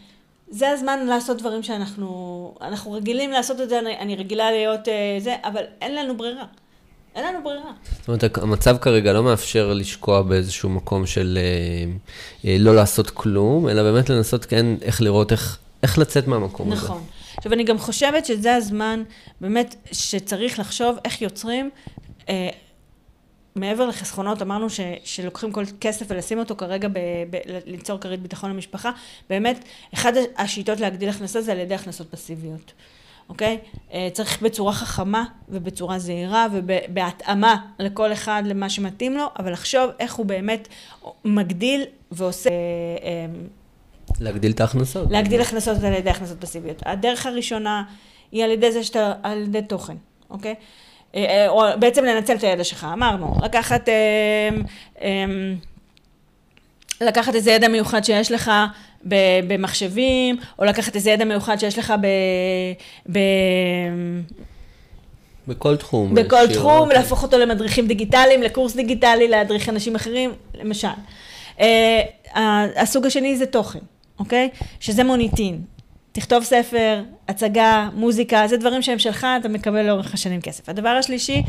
זה 0.50 0.70
הזמן 0.70 1.06
לעשות 1.06 1.38
דברים 1.38 1.64
שאנחנו, 1.64 2.56
אנחנו 2.62 2.92
רגילים 2.92 3.32
לעשות 3.32 3.62
את 3.62 3.70
זה, 3.70 3.80
אני, 3.80 3.98
אני 3.98 4.16
רגילה 4.16 4.52
להיות 4.52 4.88
uh, 4.88 4.92
זה, 5.20 5.36
אבל 5.44 5.64
אין 5.82 5.96
לנו 5.96 6.18
ברירה. 6.18 6.46
אין 7.16 7.26
לנו 7.26 7.44
ברירה. 7.44 7.72
זאת 8.00 8.08
אומרת, 8.08 8.38
המצב 8.38 8.78
כרגע 8.78 9.14
לא 9.14 9.24
מאפשר 9.24 9.74
לשקוע 9.74 10.22
באיזשהו 10.22 10.70
מקום 10.70 11.06
של 11.06 11.38
אה, 11.42 11.92
אה, 12.50 12.58
לא 12.60 12.76
לעשות 12.76 13.10
כלום, 13.10 13.70
אלא 13.70 13.84
באמת 13.84 14.10
לנסות 14.10 14.46
כן 14.46 14.66
איך 14.82 15.02
לראות 15.02 15.32
איך, 15.32 15.58
איך 15.84 16.00
לצאת 16.00 16.28
מהמקום 16.28 16.74
נכון. 16.74 16.78
הזה. 16.78 16.86
נכון. 16.88 17.04
עכשיו, 17.38 17.54
אני 17.54 17.64
גם 17.64 17.78
חושבת 17.78 18.26
שזה 18.26 18.56
הזמן 18.56 19.04
באמת 19.42 19.76
שצריך 19.92 20.60
לחשוב 20.60 20.98
איך 21.06 21.22
יוצרים 21.22 21.70
אה, 22.30 22.50
מעבר 23.56 23.86
לחסכונות, 23.86 24.42
אמרנו 24.42 24.70
ש, 24.70 24.80
שלוקחים 25.04 25.52
כל 25.52 25.64
כסף 25.82 26.06
ולשים 26.10 26.40
אותו 26.40 26.56
כרגע, 26.56 26.88
ב, 26.88 27.00
ב, 27.30 27.38
ליצור 27.66 28.00
כרית 28.00 28.22
ביטחון 28.22 28.50
למשפחה, 28.50 28.92
באמת, 29.30 29.64
אחת 29.94 30.14
השיטות 30.38 30.80
להגדיל 30.80 31.10
הכנסה 31.10 31.42
זה 31.42 31.52
על 31.52 31.60
ידי 31.60 31.76
הכנסות 31.76 32.12
פסיביות, 32.12 32.74
אוקיי? 33.30 33.58
אה, 33.94 34.08
צריך 34.14 34.42
בצורה 34.42 34.74
חכמה 34.74 35.26
ובצורה 35.50 36.00
זהירה 36.00 36.48
ובהתאמה 36.54 37.56
לכל 37.80 38.14
אחד 38.14 38.44
למה 38.46 38.70
שמתאים 38.70 39.18
לו, 39.18 39.26
אבל 39.40 39.52
לחשוב 39.52 39.92
איך 40.00 40.16
הוא 40.16 40.26
באמת 40.26 40.68
מגדיל 41.26 41.84
ועושה... 42.12 42.50
אה, 42.50 42.56
אה, 43.04 43.26
להגדיל 44.20 44.52
את 44.52 44.62
ההכנסות. 44.62 45.12
להגדיל 45.12 45.42
הכנסות 45.42 45.84
על 45.84 45.94
ידי 45.94 46.10
הכנסות 46.10 46.42
פסיביות. 46.42 46.82
הדרך 46.86 47.26
הראשונה 47.26 47.84
היא 48.32 48.44
על 48.44 48.52
ידי 48.52 48.72
זה 48.72 48.84
שאתה, 48.84 49.14
על 49.24 49.42
ידי 49.42 49.62
תוכן, 49.62 49.96
אוקיי? 50.30 50.56
אה, 51.16 51.26
אה, 51.26 51.50
או 51.50 51.64
בעצם 51.80 52.06
לנצל 52.06 52.36
את 52.36 52.44
הידע 52.44 52.64
שלך, 52.64 52.88
אמרנו, 52.94 53.36
לקחת, 53.44 53.90
אה, 53.90 55.26
לקחת 57.02 57.36
איזה 57.36 57.52
ידע 57.52 57.68
מיוחד 57.68 58.04
שיש 58.04 58.32
לך 58.32 58.52
במחשבים, 59.48 60.38
או 60.60 60.66
לקחת 60.66 60.96
איזה 60.96 61.12
ידע 61.12 61.26
מיוחד 61.26 61.60
שיש 61.60 61.80
לך 61.80 61.94
ב... 62.02 62.08
ב... 63.12 63.20
בכל 65.48 65.76
תחום. 65.76 66.16
בכל 66.16 66.54
תחום, 66.54 66.90
להפוך 66.90 67.24
אותו 67.24 67.38
למדריכים 67.38 67.88
דיגיטליים, 67.88 68.44
לקורס 68.44 68.76
דיגיטלי, 68.76 69.28
להדריך 69.28 69.70
אנשים 69.70 69.96
אחרים, 69.96 70.34
למשל. 70.54 70.88
Uh, 71.58 71.62
הסוג 72.76 73.06
השני 73.06 73.38
זה 73.38 73.46
תוכן, 73.46 73.80
אוקיי? 74.20 74.50
שזה 74.80 75.04
מוניטין. 75.04 75.62
תכתוב 76.16 76.44
ספר, 76.44 77.02
הצגה, 77.28 77.90
מוזיקה, 77.94 78.48
זה 78.48 78.58
דברים 78.58 78.82
שהם 78.82 79.00
שלך, 79.00 79.28
אתה 79.40 79.48
מקבל 79.48 79.82
לאורך 79.82 80.14
השנים 80.14 80.42
כסף. 80.42 80.70
הדבר 80.70 80.90
השלישי, 80.90 81.44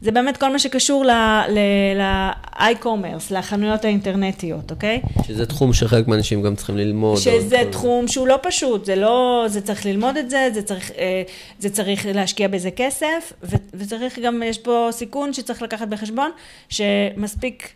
זה 0.00 0.10
באמת 0.10 0.36
כל 0.36 0.52
מה 0.52 0.58
שקשור 0.58 1.04
ל-i-commerce, 1.48 3.24
לחנויות 3.30 3.84
האינטרנטיות, 3.84 4.70
אוקיי? 4.70 5.00
שזה 5.26 5.46
תחום 5.46 5.72
שחלק 5.72 6.08
מהאנשים 6.08 6.42
גם 6.42 6.56
צריכים 6.56 6.76
ללמוד. 6.76 7.18
שזה 7.18 7.62
תחום 7.70 8.08
שהוא 8.08 8.28
לא 8.28 8.38
פשוט, 8.42 8.84
זה 8.84 8.96
לא, 8.96 9.44
זה 9.48 9.60
צריך 9.60 9.86
ללמוד 9.86 10.16
את 10.16 10.30
זה, 10.30 10.48
זה 10.54 10.62
צריך, 10.62 10.90
אה, 10.98 11.22
זה 11.58 11.70
צריך 11.70 12.06
להשקיע 12.14 12.48
בזה 12.48 12.70
כסף, 12.70 13.32
וצריך 13.74 14.18
גם, 14.18 14.42
יש 14.46 14.58
פה 14.58 14.88
סיכון 14.90 15.32
שצריך 15.32 15.62
לקחת 15.62 15.88
בחשבון, 15.88 16.30
שמספיק 16.68 17.68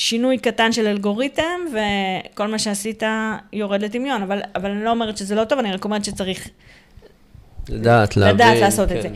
שינוי 0.00 0.38
קטן 0.38 0.72
של 0.72 0.86
אלגוריתם, 0.86 1.60
וכל 1.72 2.48
מה 2.48 2.58
שעשית 2.58 3.02
יורד 3.52 3.82
לטמיון, 3.82 4.22
אבל, 4.22 4.40
אבל 4.54 4.70
אני 4.70 4.84
לא 4.84 4.90
אומרת 4.90 5.16
שזה 5.16 5.34
לא 5.34 5.44
טוב, 5.44 5.58
אני 5.58 5.72
רק 5.72 5.84
אומרת 5.84 6.04
שצריך... 6.04 6.48
לדעת, 7.68 8.16
להבין. 8.16 8.34
לדעת 8.34 8.60
לעשות 8.60 8.88
כן. 8.88 8.96
את 8.96 9.02
זה. 9.02 9.08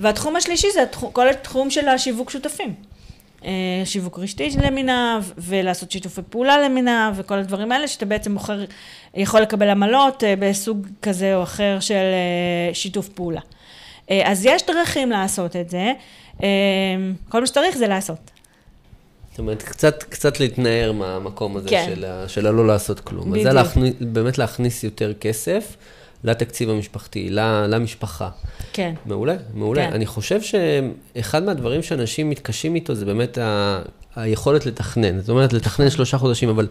והתחום 0.00 0.36
השלישי 0.36 0.66
זה 0.74 0.82
התחום, 0.82 1.12
כל 1.12 1.28
התחום 1.28 1.70
של 1.70 1.88
השיווק 1.88 2.30
שותפים. 2.30 2.74
אה, 3.44 3.50
שיווק 3.84 4.18
רשתי 4.18 4.50
למיניו, 4.62 5.24
ולעשות 5.38 5.90
שיתופי 5.90 6.20
פעולה 6.30 6.58
למיניו, 6.58 7.14
וכל 7.16 7.34
הדברים 7.34 7.72
האלה, 7.72 7.88
שאתה 7.88 8.06
בעצם 8.06 8.32
מוכר, 8.32 8.64
יכול 9.14 9.40
לקבל 9.40 9.70
עמלות 9.70 10.24
אה, 10.24 10.34
בסוג 10.38 10.86
כזה 11.02 11.36
או 11.36 11.42
אחר 11.42 11.80
של 11.80 11.94
אה, 11.94 12.74
שיתוף 12.74 13.08
פעולה. 13.08 13.40
אז 14.24 14.46
יש 14.46 14.62
דרכים 14.66 15.10
לעשות 15.10 15.56
את 15.56 15.70
זה, 15.70 15.92
כל 17.28 17.40
מה 17.40 17.46
שצריך 17.46 17.76
זה 17.76 17.86
לעשות. 17.86 18.33
זאת 19.34 19.38
אומרת, 19.38 19.62
קצת, 19.62 20.02
קצת 20.02 20.40
להתנער 20.40 20.92
מהמקום 20.92 21.56
הזה 21.56 21.68
כן. 21.68 21.84
של, 21.94 22.04
של 22.26 22.46
הלא 22.46 22.66
לעשות 22.66 23.00
כלום. 23.00 23.30
בדיוק. 23.30 23.46
אז 23.46 23.52
זה 23.52 23.52
להכניס, 23.52 23.94
באמת 24.00 24.38
להכניס 24.38 24.84
יותר 24.84 25.12
כסף 25.20 25.76
לתקציב 26.24 26.70
המשפחתי, 26.70 27.28
למשפחה. 27.68 28.28
כן. 28.72 28.94
מעולה, 29.06 29.36
מעולה. 29.54 29.86
כן. 29.86 29.92
אני 29.92 30.06
חושב 30.06 30.40
שאחד 30.42 31.42
מהדברים 31.42 31.82
שאנשים 31.82 32.30
מתקשים 32.30 32.74
איתו 32.74 32.94
זה 32.94 33.04
באמת 33.04 33.38
ה... 33.38 33.82
היכולת 34.16 34.66
לתכנן. 34.66 35.20
זאת 35.20 35.28
אומרת, 35.28 35.52
לתכנן 35.52 35.90
שלושה 35.90 36.18
חודשים, 36.18 36.48
אבל 36.48 36.68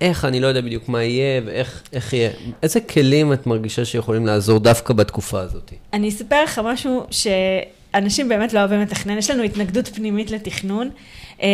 איך, 0.00 0.24
אני 0.24 0.40
לא 0.40 0.46
יודע 0.46 0.60
בדיוק 0.60 0.88
מה 0.88 1.02
יהיה 1.02 1.40
ואיך 1.46 2.12
יהיה. 2.12 2.30
איזה 2.62 2.80
כלים 2.80 3.32
את 3.32 3.46
מרגישה 3.46 3.84
שיכולים 3.84 4.26
לעזור 4.26 4.58
דווקא 4.58 4.94
בתקופה 4.94 5.40
הזאת? 5.40 5.72
אני 5.92 6.08
אספר 6.08 6.44
לך 6.44 6.60
משהו 6.64 7.06
שאנשים 7.92 8.28
באמת 8.28 8.52
לא 8.52 8.58
אוהבים 8.58 8.80
לתכנן. 8.80 9.18
יש 9.18 9.30
לנו 9.30 9.42
התנגדות 9.42 9.88
פנימית 9.88 10.30
לתכנון. 10.30 10.90
אה, 11.42 11.48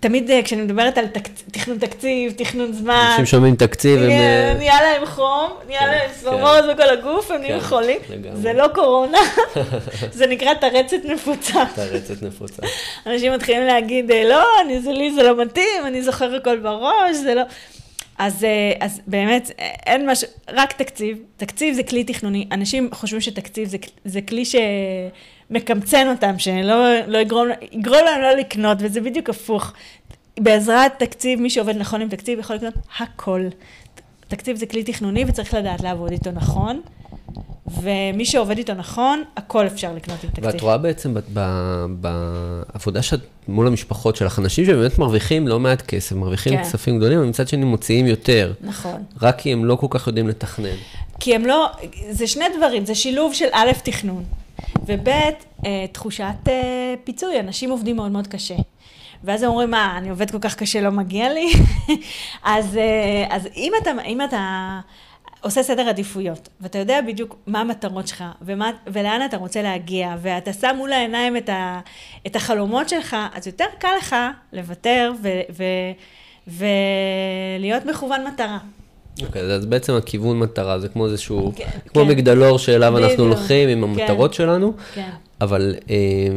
תמיד 0.00 0.30
אה, 0.30 0.42
כשאני 0.42 0.62
מדברת 0.62 0.98
על 0.98 1.06
תק... 1.06 1.28
תכנון 1.50 1.78
תקציב, 1.78 2.32
תכנון 2.32 2.72
זמן... 2.72 3.06
אנשים 3.10 3.26
שומעים 3.26 3.56
תקציב, 3.56 3.98
הם... 3.98 4.10
אה, 4.10 4.54
נהיה 4.58 4.82
להם 4.82 5.06
חום, 5.06 5.50
נהיה 5.66 5.80
כן, 5.80 5.86
להם 5.86 6.10
סברות 6.12 6.64
כן. 6.64 6.74
בכל 6.74 6.88
הגוף, 6.88 7.30
הם 7.30 7.40
נהיים 7.40 7.60
כן, 7.60 7.66
חולים. 7.66 7.98
זה 8.34 8.52
לא 8.52 8.68
קורונה, 8.74 9.18
זה 10.18 10.26
נקרא 10.26 10.54
תרצת 10.54 11.04
נפוצה. 11.04 11.64
תרצת 11.74 12.22
נפוצה. 12.22 12.62
אנשים 13.06 13.32
מתחילים 13.32 13.66
להגיד, 13.66 14.10
לא, 14.28 14.44
אני, 14.64 14.80
זה 14.80 14.92
לי 14.92 15.12
זה 15.12 15.22
לא 15.22 15.42
מתאים, 15.44 15.86
אני 15.86 16.02
זוכר 16.02 16.34
הכל 16.34 16.58
בראש, 16.58 17.16
זה 17.16 17.34
לא... 17.34 17.42
אז, 18.18 18.46
אז 18.80 19.00
באמת, 19.06 19.50
אין 19.86 20.10
משהו, 20.10 20.28
רק 20.52 20.72
תקציב. 20.72 21.18
תקציב 21.36 21.74
זה 21.74 21.82
כלי 21.82 22.04
תכנוני. 22.04 22.46
אנשים 22.52 22.88
חושבים 22.92 23.20
שתקציב 23.20 23.68
זה, 23.68 23.76
זה 24.04 24.20
כלי 24.20 24.44
ש... 24.44 24.56
מקמצן 25.50 26.08
אותם, 26.08 26.38
שלא 26.38 27.06
לא 27.06 27.18
יגרום, 27.18 27.48
יגרום 27.72 28.04
להם 28.04 28.20
לא 28.22 28.30
לקנות, 28.30 28.78
וזה 28.80 29.00
בדיוק 29.00 29.30
הפוך. 29.30 29.72
בעזרת 30.40 30.92
תקציב, 30.98 31.40
מי 31.40 31.50
שעובד 31.50 31.76
נכון 31.76 32.00
עם 32.00 32.08
תקציב 32.08 32.38
יכול 32.38 32.56
לקנות 32.56 32.74
הכל. 32.98 33.46
תקציב 34.28 34.56
זה 34.56 34.66
כלי 34.66 34.84
תכנוני 34.84 35.24
וצריך 35.28 35.54
לדעת 35.54 35.80
לעבוד 35.80 36.10
איתו 36.10 36.30
נכון, 36.30 36.80
ומי 37.82 38.24
שעובד 38.24 38.58
איתו 38.58 38.74
נכון, 38.74 39.22
הכל 39.36 39.66
אפשר 39.66 39.94
לקנות 39.94 40.24
עם 40.24 40.30
תקציב. 40.30 40.44
ואת 40.44 40.60
רואה 40.60 40.78
בעצם 40.78 41.14
בעבודה 42.00 43.02
שאת 43.02 43.20
מול 43.48 43.66
המשפחות 43.66 44.16
שלך, 44.16 44.38
אנשים 44.38 44.64
שבאמת 44.64 44.98
מרוויחים 44.98 45.48
לא 45.48 45.60
מעט 45.60 45.82
כסף, 45.82 46.12
מרוויחים 46.12 46.56
כן. 46.56 46.62
כספים 46.62 46.98
גדולים, 46.98 47.20
ומצד 47.20 47.48
שני 47.48 47.64
מוציאים 47.64 48.06
יותר. 48.06 48.52
נכון. 48.60 49.02
רק 49.22 49.38
כי 49.38 49.52
הם 49.52 49.64
לא 49.64 49.76
כל 49.76 49.86
כך 49.90 50.06
יודעים 50.06 50.28
לתכנן. 50.28 50.76
כי 51.20 51.34
הם 51.34 51.46
לא, 51.46 51.70
זה 52.10 52.26
שני 52.26 52.44
דברים, 52.58 52.86
זה 52.86 52.94
שילוב 52.94 53.34
של 53.34 53.48
א', 53.52 53.70
תכנון. 53.84 54.24
וב', 54.86 55.08
אה, 55.08 55.86
תחושת 55.92 56.48
אה, 56.48 56.94
פיצוי, 57.04 57.40
אנשים 57.40 57.70
עובדים 57.70 57.96
מאוד 57.96 58.10
מאוד 58.10 58.26
קשה. 58.26 58.54
ואז 59.24 59.42
הם 59.42 59.50
אומרים, 59.50 59.70
מה, 59.70 59.94
אני 59.98 60.10
עובד 60.10 60.30
כל 60.30 60.38
כך 60.38 60.56
קשה, 60.56 60.80
לא 60.80 60.90
מגיע 60.90 61.32
לי? 61.32 61.52
אז, 62.42 62.76
אה, 62.76 63.26
אז 63.30 63.48
אם, 63.56 63.72
אתה, 63.82 63.90
אם 64.06 64.22
אתה 64.22 64.80
עושה 65.40 65.62
סדר 65.62 65.88
עדיפויות, 65.88 66.48
ואתה 66.60 66.78
יודע 66.78 67.00
בדיוק 67.00 67.36
מה 67.46 67.60
המטרות 67.60 68.08
שלך, 68.08 68.24
ומה, 68.42 68.70
ולאן 68.86 69.20
אתה 69.24 69.36
רוצה 69.36 69.62
להגיע, 69.62 70.16
ואתה 70.22 70.52
שם 70.52 70.74
מול 70.76 70.92
העיניים 70.92 71.36
את, 71.36 71.48
ה, 71.48 71.80
את 72.26 72.36
החלומות 72.36 72.88
שלך, 72.88 73.16
אז 73.34 73.46
יותר 73.46 73.66
קל 73.78 73.92
לך 73.98 74.16
לוותר 74.52 75.12
ולהיות 76.46 77.86
מכוון 77.86 78.26
מטרה. 78.26 78.58
אוקיי, 79.22 79.42
okay, 79.42 79.44
אז 79.44 79.66
בעצם 79.66 79.94
הכיוון 79.94 80.38
מטרה, 80.38 80.78
זה 80.78 80.88
כמו 80.88 81.06
איזשהו, 81.06 81.52
כן, 81.56 81.64
כמו 81.86 82.02
כן. 82.02 82.08
מגדלור 82.08 82.58
שאליו 82.58 82.98
אנחנו 82.98 83.24
הולכים 83.24 83.68
עם 83.68 83.84
המטרות 83.84 84.30
כן, 84.30 84.36
שלנו, 84.36 84.72
כן. 84.94 85.10
אבל 85.40 85.74
אה, 85.90 85.96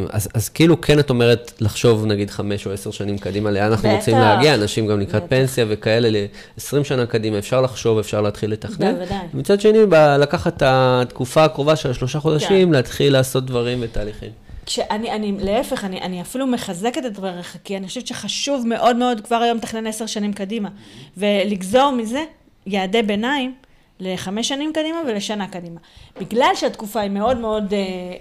אז, 0.09 0.29
אז 0.33 0.49
כאילו 0.49 0.81
כן 0.81 0.99
את 0.99 1.09
אומרת 1.09 1.51
לחשוב 1.59 2.05
נגיד 2.05 2.29
חמש 2.29 2.67
או 2.67 2.71
עשר 2.71 2.91
שנים 2.91 3.17
קדימה, 3.17 3.51
לאן 3.51 3.71
אנחנו 3.71 3.89
בטח. 3.89 3.97
רוצים 3.97 4.17
להגיע, 4.17 4.53
אנשים 4.53 4.87
גם 4.87 4.99
לקראת 4.99 5.23
בטח. 5.23 5.29
פנסיה 5.29 5.65
וכאלה, 5.69 6.09
ל-20 6.09 6.83
שנה 6.83 7.05
קדימה, 7.05 7.37
אפשר 7.37 7.61
לחשוב, 7.61 7.99
אפשר 7.99 8.21
להתחיל 8.21 8.51
לתכנן. 8.51 8.93
בוודאי. 8.93 9.17
מצד 9.33 9.61
שני, 9.61 9.79
לקחת 10.19 10.57
את 10.57 10.63
התקופה 10.65 11.43
הקרובה 11.43 11.75
של 11.75 11.89
השלושה 11.89 12.19
חודשים, 12.19 12.67
כן. 12.67 12.73
להתחיל 12.73 13.13
לעשות 13.13 13.45
דברים 13.45 13.77
ותהליכים. 13.81 14.31
כשאני, 14.65 15.11
אני, 15.11 15.33
להפך, 15.39 15.83
אני, 15.83 16.01
אני 16.01 16.21
אפילו 16.21 16.47
מחזקת 16.47 17.05
את 17.05 17.13
דבריך, 17.13 17.57
כי 17.63 17.77
אני 17.77 17.87
חושבת 17.87 18.07
שחשוב 18.07 18.67
מאוד 18.67 18.95
מאוד 18.95 19.21
כבר 19.21 19.35
היום 19.35 19.57
לתכנן 19.57 19.87
עשר 19.87 20.05
שנים 20.05 20.33
קדימה, 20.33 20.69
ולגזור 21.17 21.91
מזה 21.91 22.23
יעדי 22.67 23.03
ביניים 23.03 23.56
לחמש 23.99 24.47
שנים 24.47 24.73
קדימה 24.73 24.99
ולשנה 25.08 25.47
קדימה. 25.47 25.80
בגלל 26.19 26.51
שהתקופה 26.56 26.99
היא 26.99 27.12
מאוד 27.12 27.38
מאוד... 27.38 27.73
אה, 27.73 28.17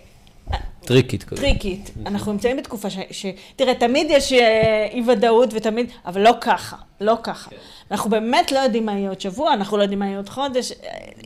טריקית 0.85 1.25
כזאת. 1.25 1.45
טריקית. 1.45 1.91
אנחנו 2.07 2.33
נמצאים 2.33 2.57
בתקופה 2.57 2.91
ש... 2.91 2.99
ש... 3.11 3.27
תראה, 3.57 3.75
תמיד 3.75 4.07
יש 4.11 4.33
אה, 4.33 4.89
אי 4.91 5.03
ודאות 5.07 5.49
ותמיד, 5.53 5.91
אבל 6.07 6.21
לא 6.21 6.33
ככה, 6.41 6.77
לא 7.01 7.15
ככה. 7.23 7.51
כן. 7.51 7.57
אנחנו 7.91 8.11
באמת 8.11 8.53
לא 8.53 8.59
יודעים 8.59 8.87
מה 8.87 8.93
יהיה 8.93 9.09
עוד 9.09 9.21
שבוע, 9.21 9.53
אנחנו 9.53 9.77
לא 9.77 9.83
יודעים 9.83 9.99
מה 9.99 10.07
יהיה 10.07 10.17
עוד 10.17 10.29
חודש, 10.29 10.73
אה, 10.73 10.77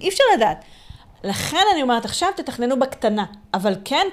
אי 0.00 0.08
אפשר 0.08 0.24
לדעת. 0.36 0.64
לכן 1.24 1.62
אני 1.72 1.82
אומרת, 1.82 2.04
עכשיו 2.04 2.28
תתכננו 2.36 2.78
בקטנה, 2.78 3.24
אבל 3.54 3.74
כן 3.84 4.06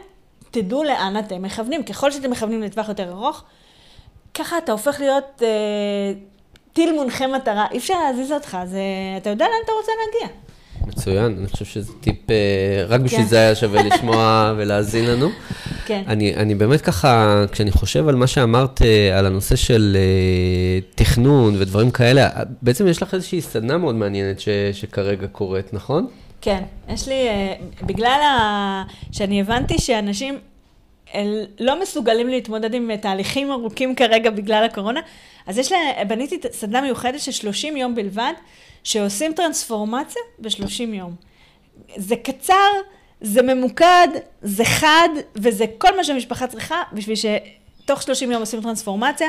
תדעו 0.51 0.83
לאן 0.83 1.19
אתם 1.19 1.41
מכוונים. 1.41 1.83
ככל 1.83 2.11
שאתם 2.11 2.31
מכוונים 2.31 2.63
לטווח 2.63 2.89
יותר 2.89 3.11
ארוך, 3.11 3.43
ככה 4.33 4.57
אתה 4.57 4.71
הופך 4.71 4.99
להיות... 4.99 5.43
אה, 5.43 6.13
טיל 6.77 6.95
מונחה 6.95 7.27
מטרה, 7.27 7.65
אי 7.71 7.77
אפשר 7.77 7.93
להזיז 8.07 8.31
אותך, 8.31 8.57
זה, 8.65 8.79
אתה 9.17 9.29
יודע 9.29 9.45
לאן 9.45 9.57
אתה 9.65 9.71
רוצה 9.71 9.91
להגיע. 10.05 10.35
מצוין, 10.87 11.35
אני 11.39 11.47
חושב 11.47 11.65
שזה 11.65 11.93
טיפ, 12.01 12.29
אה, 12.29 12.85
רק 12.87 13.01
בשביל 13.01 13.21
כן. 13.21 13.27
זה 13.27 13.37
היה 13.37 13.55
שווה 13.55 13.83
לשמוע 13.83 14.51
ולהאזין 14.57 15.05
לנו. 15.05 15.29
כן. 15.85 16.03
אני, 16.07 16.35
אני 16.35 16.55
באמת 16.55 16.81
ככה, 16.81 17.43
כשאני 17.51 17.71
חושב 17.71 18.07
על 18.07 18.15
מה 18.15 18.27
שאמרת, 18.27 18.81
אה, 18.81 19.19
על 19.19 19.25
הנושא 19.25 19.55
של 19.55 19.97
אה, 19.99 20.79
תכנון 20.95 21.55
ודברים 21.59 21.91
כאלה, 21.91 22.29
בעצם 22.61 22.87
יש 22.87 23.01
לך 23.01 23.13
איזושהי 23.13 23.41
סדנה 23.41 23.77
מאוד 23.77 23.95
מעניינת 23.95 24.39
ש, 24.39 24.49
שכרגע 24.73 25.27
קורית, 25.27 25.73
נכון? 25.73 26.07
כן, 26.41 26.63
יש 26.89 27.07
לי, 27.07 27.27
בגלל 27.85 28.21
ה... 28.23 28.83
שאני 29.11 29.41
הבנתי 29.41 29.77
שאנשים 29.77 30.39
לא 31.59 31.81
מסוגלים 31.81 32.27
להתמודד 32.27 32.73
עם 32.73 32.95
תהליכים 32.95 33.51
ארוכים 33.51 33.95
כרגע 33.95 34.29
בגלל 34.29 34.63
הקורונה, 34.63 34.99
אז 35.47 35.57
יש 35.57 35.71
לה, 35.71 35.77
בניתי 36.07 36.37
סדנה 36.51 36.81
מיוחדת 36.81 37.19
של 37.19 37.31
30 37.31 37.77
יום 37.77 37.95
בלבד, 37.95 38.33
שעושים 38.83 39.33
טרנספורמציה 39.33 40.21
ב-30 40.39 40.83
יום. 40.93 41.15
זה 41.95 42.15
קצר, 42.15 42.53
זה 43.21 43.41
ממוקד, 43.41 44.07
זה 44.41 44.65
חד, 44.65 45.09
וזה 45.35 45.65
כל 45.77 45.97
מה 45.97 46.03
שהמשפחה 46.03 46.47
צריכה 46.47 46.83
בשביל 46.93 47.15
שתוך 47.15 48.01
30 48.01 48.31
יום 48.31 48.41
עושים 48.41 48.61
טרנספורמציה. 48.61 49.27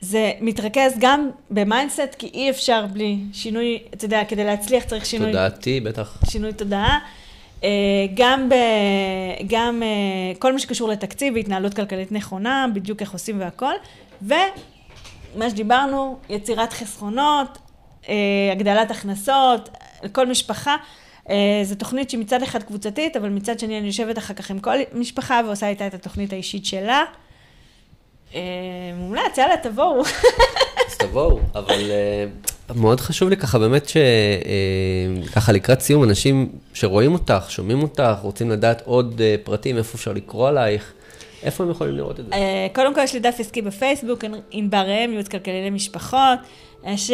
זה 0.00 0.32
מתרכז 0.40 0.92
גם 0.98 1.30
ב 1.50 1.57
mindset, 1.57 2.14
כי 2.18 2.30
אי 2.34 2.50
אפשר 2.50 2.86
בלי 2.86 3.18
שינוי, 3.32 3.82
אתה 3.94 4.04
יודע, 4.04 4.24
כדי 4.24 4.44
להצליח 4.44 4.84
צריך 4.84 5.06
שינוי... 5.06 5.26
תודעתי, 5.26 5.80
בטח. 5.80 6.18
שינוי 6.30 6.52
תודעה. 6.52 6.98
אה, 7.64 7.68
גם, 8.14 8.48
ב, 8.48 8.54
גם 9.46 9.82
אה, 9.82 10.34
כל 10.38 10.52
מה 10.52 10.58
שקשור 10.58 10.88
לתקציב 10.88 11.34
והתנהלות 11.34 11.74
כלכלית 11.74 12.12
נכונה, 12.12 12.66
בדיוק 12.74 13.00
איך 13.00 13.12
עושים 13.12 13.40
והכל, 13.40 13.74
ו... 14.22 14.34
מה 15.36 15.50
שדיברנו, 15.50 16.18
יצירת 16.28 16.72
חסכונות, 16.72 17.58
אה, 18.08 18.14
הגדלת 18.52 18.90
הכנסות, 18.90 19.68
כל 20.12 20.26
משפחה. 20.26 20.76
אה, 21.30 21.60
זו 21.62 21.74
תוכנית 21.74 22.10
שהיא 22.10 22.20
מצד 22.20 22.42
אחד 22.42 22.62
קבוצתית, 22.62 23.16
אבל 23.16 23.28
מצד 23.28 23.58
שני 23.58 23.78
אני 23.78 23.86
יושבת 23.86 24.18
אחר 24.18 24.34
כך 24.34 24.50
עם 24.50 24.60
כל 24.60 24.76
משפחה 24.92 25.40
ועושה 25.46 25.68
איתה 25.68 25.86
את 25.86 25.94
התוכנית 25.94 26.32
האישית 26.32 26.66
שלה. 26.66 27.04
אה, 28.34 28.40
מומלץ, 28.96 29.38
יאללה, 29.38 29.56
תבואו. 29.56 30.02
אז 30.86 30.96
תבואו, 30.98 31.40
אבל 31.54 31.80
uh, 31.80 32.51
מאוד 32.76 33.00
חשוב 33.00 33.28
לי 33.28 33.36
ככה 33.36 33.58
באמת 33.58 33.88
שככה 33.88 35.52
uh, 35.52 35.54
לקראת 35.54 35.80
סיום, 35.80 36.04
אנשים 36.04 36.48
שרואים 36.74 37.12
אותך, 37.12 37.44
שומעים 37.48 37.82
אותך, 37.82 38.18
רוצים 38.22 38.50
לדעת 38.50 38.82
עוד 38.84 39.20
uh, 39.20 39.44
פרטים, 39.44 39.78
איפה 39.78 39.96
אפשר 39.96 40.12
לקרוא 40.12 40.48
עלייך, 40.48 40.92
איפה 41.42 41.64
הם 41.64 41.70
יכולים 41.70 41.96
לראות 41.96 42.20
את 42.20 42.24
זה? 42.26 42.30
Uh, 42.32 42.74
קודם 42.74 42.94
כל 42.94 43.00
יש 43.00 43.14
לי 43.14 43.20
דף 43.20 43.36
עסקי 43.38 43.62
בפייסבוק, 43.62 44.24
עם 44.50 44.70
בר 44.70 44.86
אם, 44.88 45.10
ייעוץ 45.10 45.28
כלכלי 45.28 45.66
למשפחות, 45.66 46.38
יש, 46.86 47.10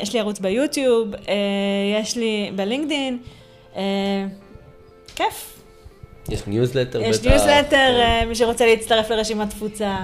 יש 0.00 0.12
לי 0.12 0.20
ערוץ 0.20 0.38
ביוטיוב, 0.38 1.08
יש 2.00 2.16
לי 2.16 2.50
בלינקדין, 2.56 3.18
כיף. 5.16 5.60
יש 6.28 6.46
ניוזלטר 6.46 7.00
בטח. 7.00 7.08
יש 7.08 7.22
ניוזלטר, 7.22 8.00
אה, 8.00 8.26
מי 8.26 8.34
שרוצה 8.34 8.66
להצטרף 8.66 9.10
לרשימת 9.10 9.50
תפוצה. 9.50 9.96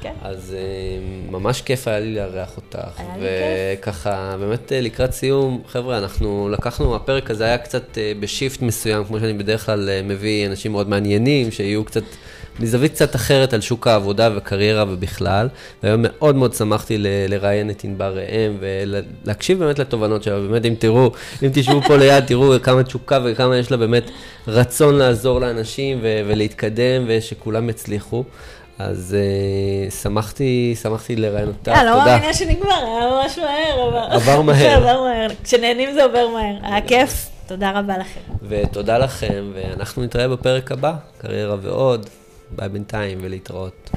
כן. 0.00 0.12
אז 0.22 0.56
אה, 0.56 1.32
ממש 1.32 1.62
כיף 1.62 1.88
היה 1.88 2.00
לי 2.00 2.14
לארח 2.14 2.56
אותך. 2.56 2.78
היה 2.98 3.16
לי 3.16 3.22
כיף. 3.22 3.80
וככה, 3.80 4.36
באמת 4.40 4.68
אה, 4.68 4.74
לקראת 4.74 5.12
סיום, 5.12 5.62
חבר'ה, 5.68 5.98
אנחנו 5.98 6.48
לקחנו, 6.52 6.96
הפרק 6.96 7.30
הזה 7.30 7.44
היה 7.44 7.58
קצת 7.58 7.94
אה, 7.94 8.20
ב 8.20 8.27
shift 8.27 8.62
מסוים, 8.62 9.04
כמו 9.04 9.20
שאני 9.20 9.32
בדרך 9.32 9.66
כלל 9.66 9.88
מביא 10.04 10.46
אנשים 10.46 10.72
מאוד 10.72 10.88
מעניינים, 10.88 11.50
שיהיו 11.50 11.84
קצת, 11.84 12.02
מזווית 12.60 12.92
קצת 12.92 13.16
אחרת 13.16 13.52
על 13.52 13.60
שוק 13.60 13.86
העבודה 13.86 14.30
וקריירה 14.36 14.84
ובכלל. 14.88 15.48
והיום 15.82 16.00
מאוד 16.02 16.36
מאוד 16.36 16.54
שמחתי 16.54 16.96
לראיין 17.28 17.70
את 17.70 17.84
ענבר 17.84 18.18
ראם 18.18 18.56
ולהקשיב 18.60 19.58
באמת 19.58 19.78
לתובנות 19.78 20.22
שלה. 20.22 20.40
באמת, 20.40 20.64
אם 20.64 20.74
תראו, 20.78 21.10
אם 21.42 21.48
תשבו 21.52 21.80
פה 21.82 21.96
ליד, 21.96 22.24
תראו 22.26 22.52
כמה 22.62 22.82
תשוקה 22.82 23.18
וכמה 23.24 23.56
יש 23.56 23.70
לה 23.70 23.76
באמת 23.76 24.10
רצון 24.48 24.94
לעזור 24.94 25.40
לאנשים 25.40 25.98
ולהתקדם 26.02 27.04
ושכולם 27.06 27.70
יצליחו. 27.70 28.24
אז 28.78 29.16
uh, 29.88 29.90
שמחתי, 29.90 30.74
שמחתי 30.82 31.16
לראיין 31.16 31.48
אותך, 31.48 31.58
תודה. 31.64 31.84
לא 31.84 32.04
מאמינה 32.04 32.34
שנגמר, 32.34 32.84
היה 32.84 33.10
ממש 33.10 33.38
מהר. 33.38 33.96
עבר 34.10 34.42
מהר. 34.42 34.76
עבר 34.76 35.02
מהר. 35.02 35.28
כשנהנים 35.44 35.92
זה 35.92 36.04
עובר 36.04 36.28
מהר. 36.28 36.56
היה 36.62 36.80
כיף, 36.80 37.28
תודה 37.46 37.70
רבה 37.70 37.98
לכם. 37.98 38.20
ותודה 38.48 38.98
לכם, 38.98 39.52
ואנחנו 39.54 40.02
נתראה 40.02 40.28
בפרק 40.28 40.72
הבא, 40.72 40.92
קריירה 41.18 41.56
ועוד. 41.60 42.08
ביי 42.50 42.68
בינתיים 42.68 43.18
ולהתראות. 43.20 43.90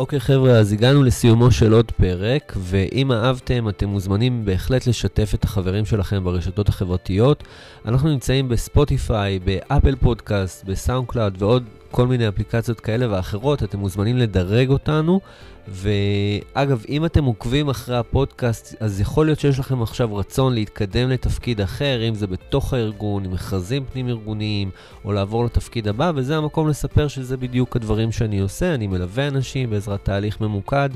אוקיי 0.00 0.20
חבר'ה, 0.20 0.52
אז 0.52 0.72
הגענו 0.72 1.02
לסיומו 1.02 1.50
של 1.50 1.72
עוד 1.72 1.90
פרק, 1.90 2.52
ואם 2.56 3.12
אהבתם, 3.12 3.68
אתם 3.68 3.88
מוזמנים 3.88 4.44
בהחלט 4.44 4.86
לשתף 4.86 5.30
את 5.34 5.44
החברים 5.44 5.84
שלכם 5.84 6.24
ברשתות 6.24 6.68
החברתיות. 6.68 7.44
אנחנו 7.84 8.08
נמצאים 8.08 8.48
בספוטיפיי, 8.48 9.38
באפל 9.38 9.96
פודקאסט, 9.96 10.64
בסאונד 10.64 11.08
קלאוד 11.08 11.42
ועוד 11.42 11.64
כל 11.90 12.06
מיני 12.06 12.28
אפליקציות 12.28 12.80
כאלה 12.80 13.06
ואחרות, 13.10 13.62
אתם 13.62 13.78
מוזמנים 13.78 14.16
לדרג 14.16 14.68
אותנו. 14.68 15.20
ואגב, 15.68 16.84
אם 16.88 17.04
אתם 17.04 17.24
עוקבים 17.24 17.68
אחרי 17.68 17.96
הפודקאסט, 17.96 18.74
אז 18.80 19.00
יכול 19.00 19.26
להיות 19.26 19.40
שיש 19.40 19.58
לכם 19.58 19.82
עכשיו 19.82 20.16
רצון 20.16 20.54
להתקדם 20.54 21.10
לתפקיד 21.10 21.60
אחר, 21.60 22.08
אם 22.08 22.14
זה 22.14 22.26
בתוך 22.26 22.74
הארגון, 22.74 23.24
עם 23.24 23.30
מכרזים 23.30 23.84
פנים-ארגוניים, 23.92 24.70
או 25.04 25.12
לעבור 25.12 25.44
לתפקיד 25.44 25.88
הבא, 25.88 26.12
וזה 26.14 26.36
המקום 26.36 26.68
לספר 26.68 27.08
שזה 27.08 27.36
בדיוק 27.36 27.76
הדברים 27.76 28.12
שאני 28.12 28.38
עושה. 28.38 28.74
אני 28.74 28.86
מלווה 28.86 29.28
אנשים 29.28 29.70
בעזרת 29.70 30.04
תהליך 30.04 30.40
ממוקד 30.40 30.90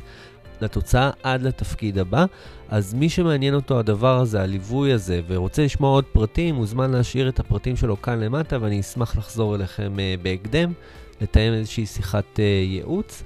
לתוצאה 0.61 1.11
עד 1.23 1.43
לתפקיד 1.43 1.99
הבא. 1.99 2.25
אז 2.69 2.95
מי 2.95 3.09
שמעניין 3.09 3.55
אותו 3.55 3.79
הדבר 3.79 4.21
הזה, 4.21 4.43
הליווי 4.43 4.93
הזה, 4.93 5.21
ורוצה 5.27 5.65
לשמוע 5.65 5.91
עוד 5.91 6.05
פרטים, 6.05 6.55
מוזמן 6.55 6.91
להשאיר 6.91 7.29
את 7.29 7.41
הפרטים 7.41 7.77
שלו 7.77 8.03
כאן 8.03 8.21
למטה, 8.21 8.59
ואני 8.61 8.81
אשמח 8.81 9.17
לחזור 9.17 9.55
אליכם 9.55 9.93
uh, 9.97 10.23
בהקדם, 10.23 10.73
לתאם 11.21 11.53
איזושהי 11.53 11.87
שיחת 11.87 12.25
uh, 12.37 12.41
ייעוץ. 12.41 13.23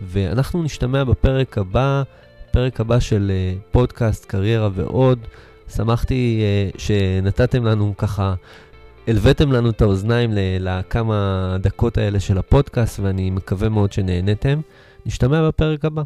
ואנחנו 0.00 0.62
נשתמע 0.62 1.04
בפרק 1.04 1.58
הבא, 1.58 2.02
פרק 2.50 2.80
הבא 2.80 3.00
של 3.00 3.30
uh, 3.30 3.72
פודקאסט, 3.72 4.24
קריירה 4.24 4.68
ועוד. 4.74 5.18
שמחתי 5.74 6.42
uh, 6.74 6.80
שנתתם 6.80 7.64
לנו 7.64 7.94
ככה, 7.98 8.34
הלוויתם 9.08 9.52
לנו 9.52 9.70
את 9.70 9.82
האוזניים 9.82 10.30
לכמה 10.60 11.56
דקות 11.60 11.98
האלה 11.98 12.20
של 12.20 12.38
הפודקאסט, 12.38 13.00
ואני 13.00 13.30
מקווה 13.30 13.68
מאוד 13.68 13.92
שנהנתם. 13.92 14.60
נשתמע 15.06 15.48
בפרק 15.48 15.84
הבא. 15.84 16.02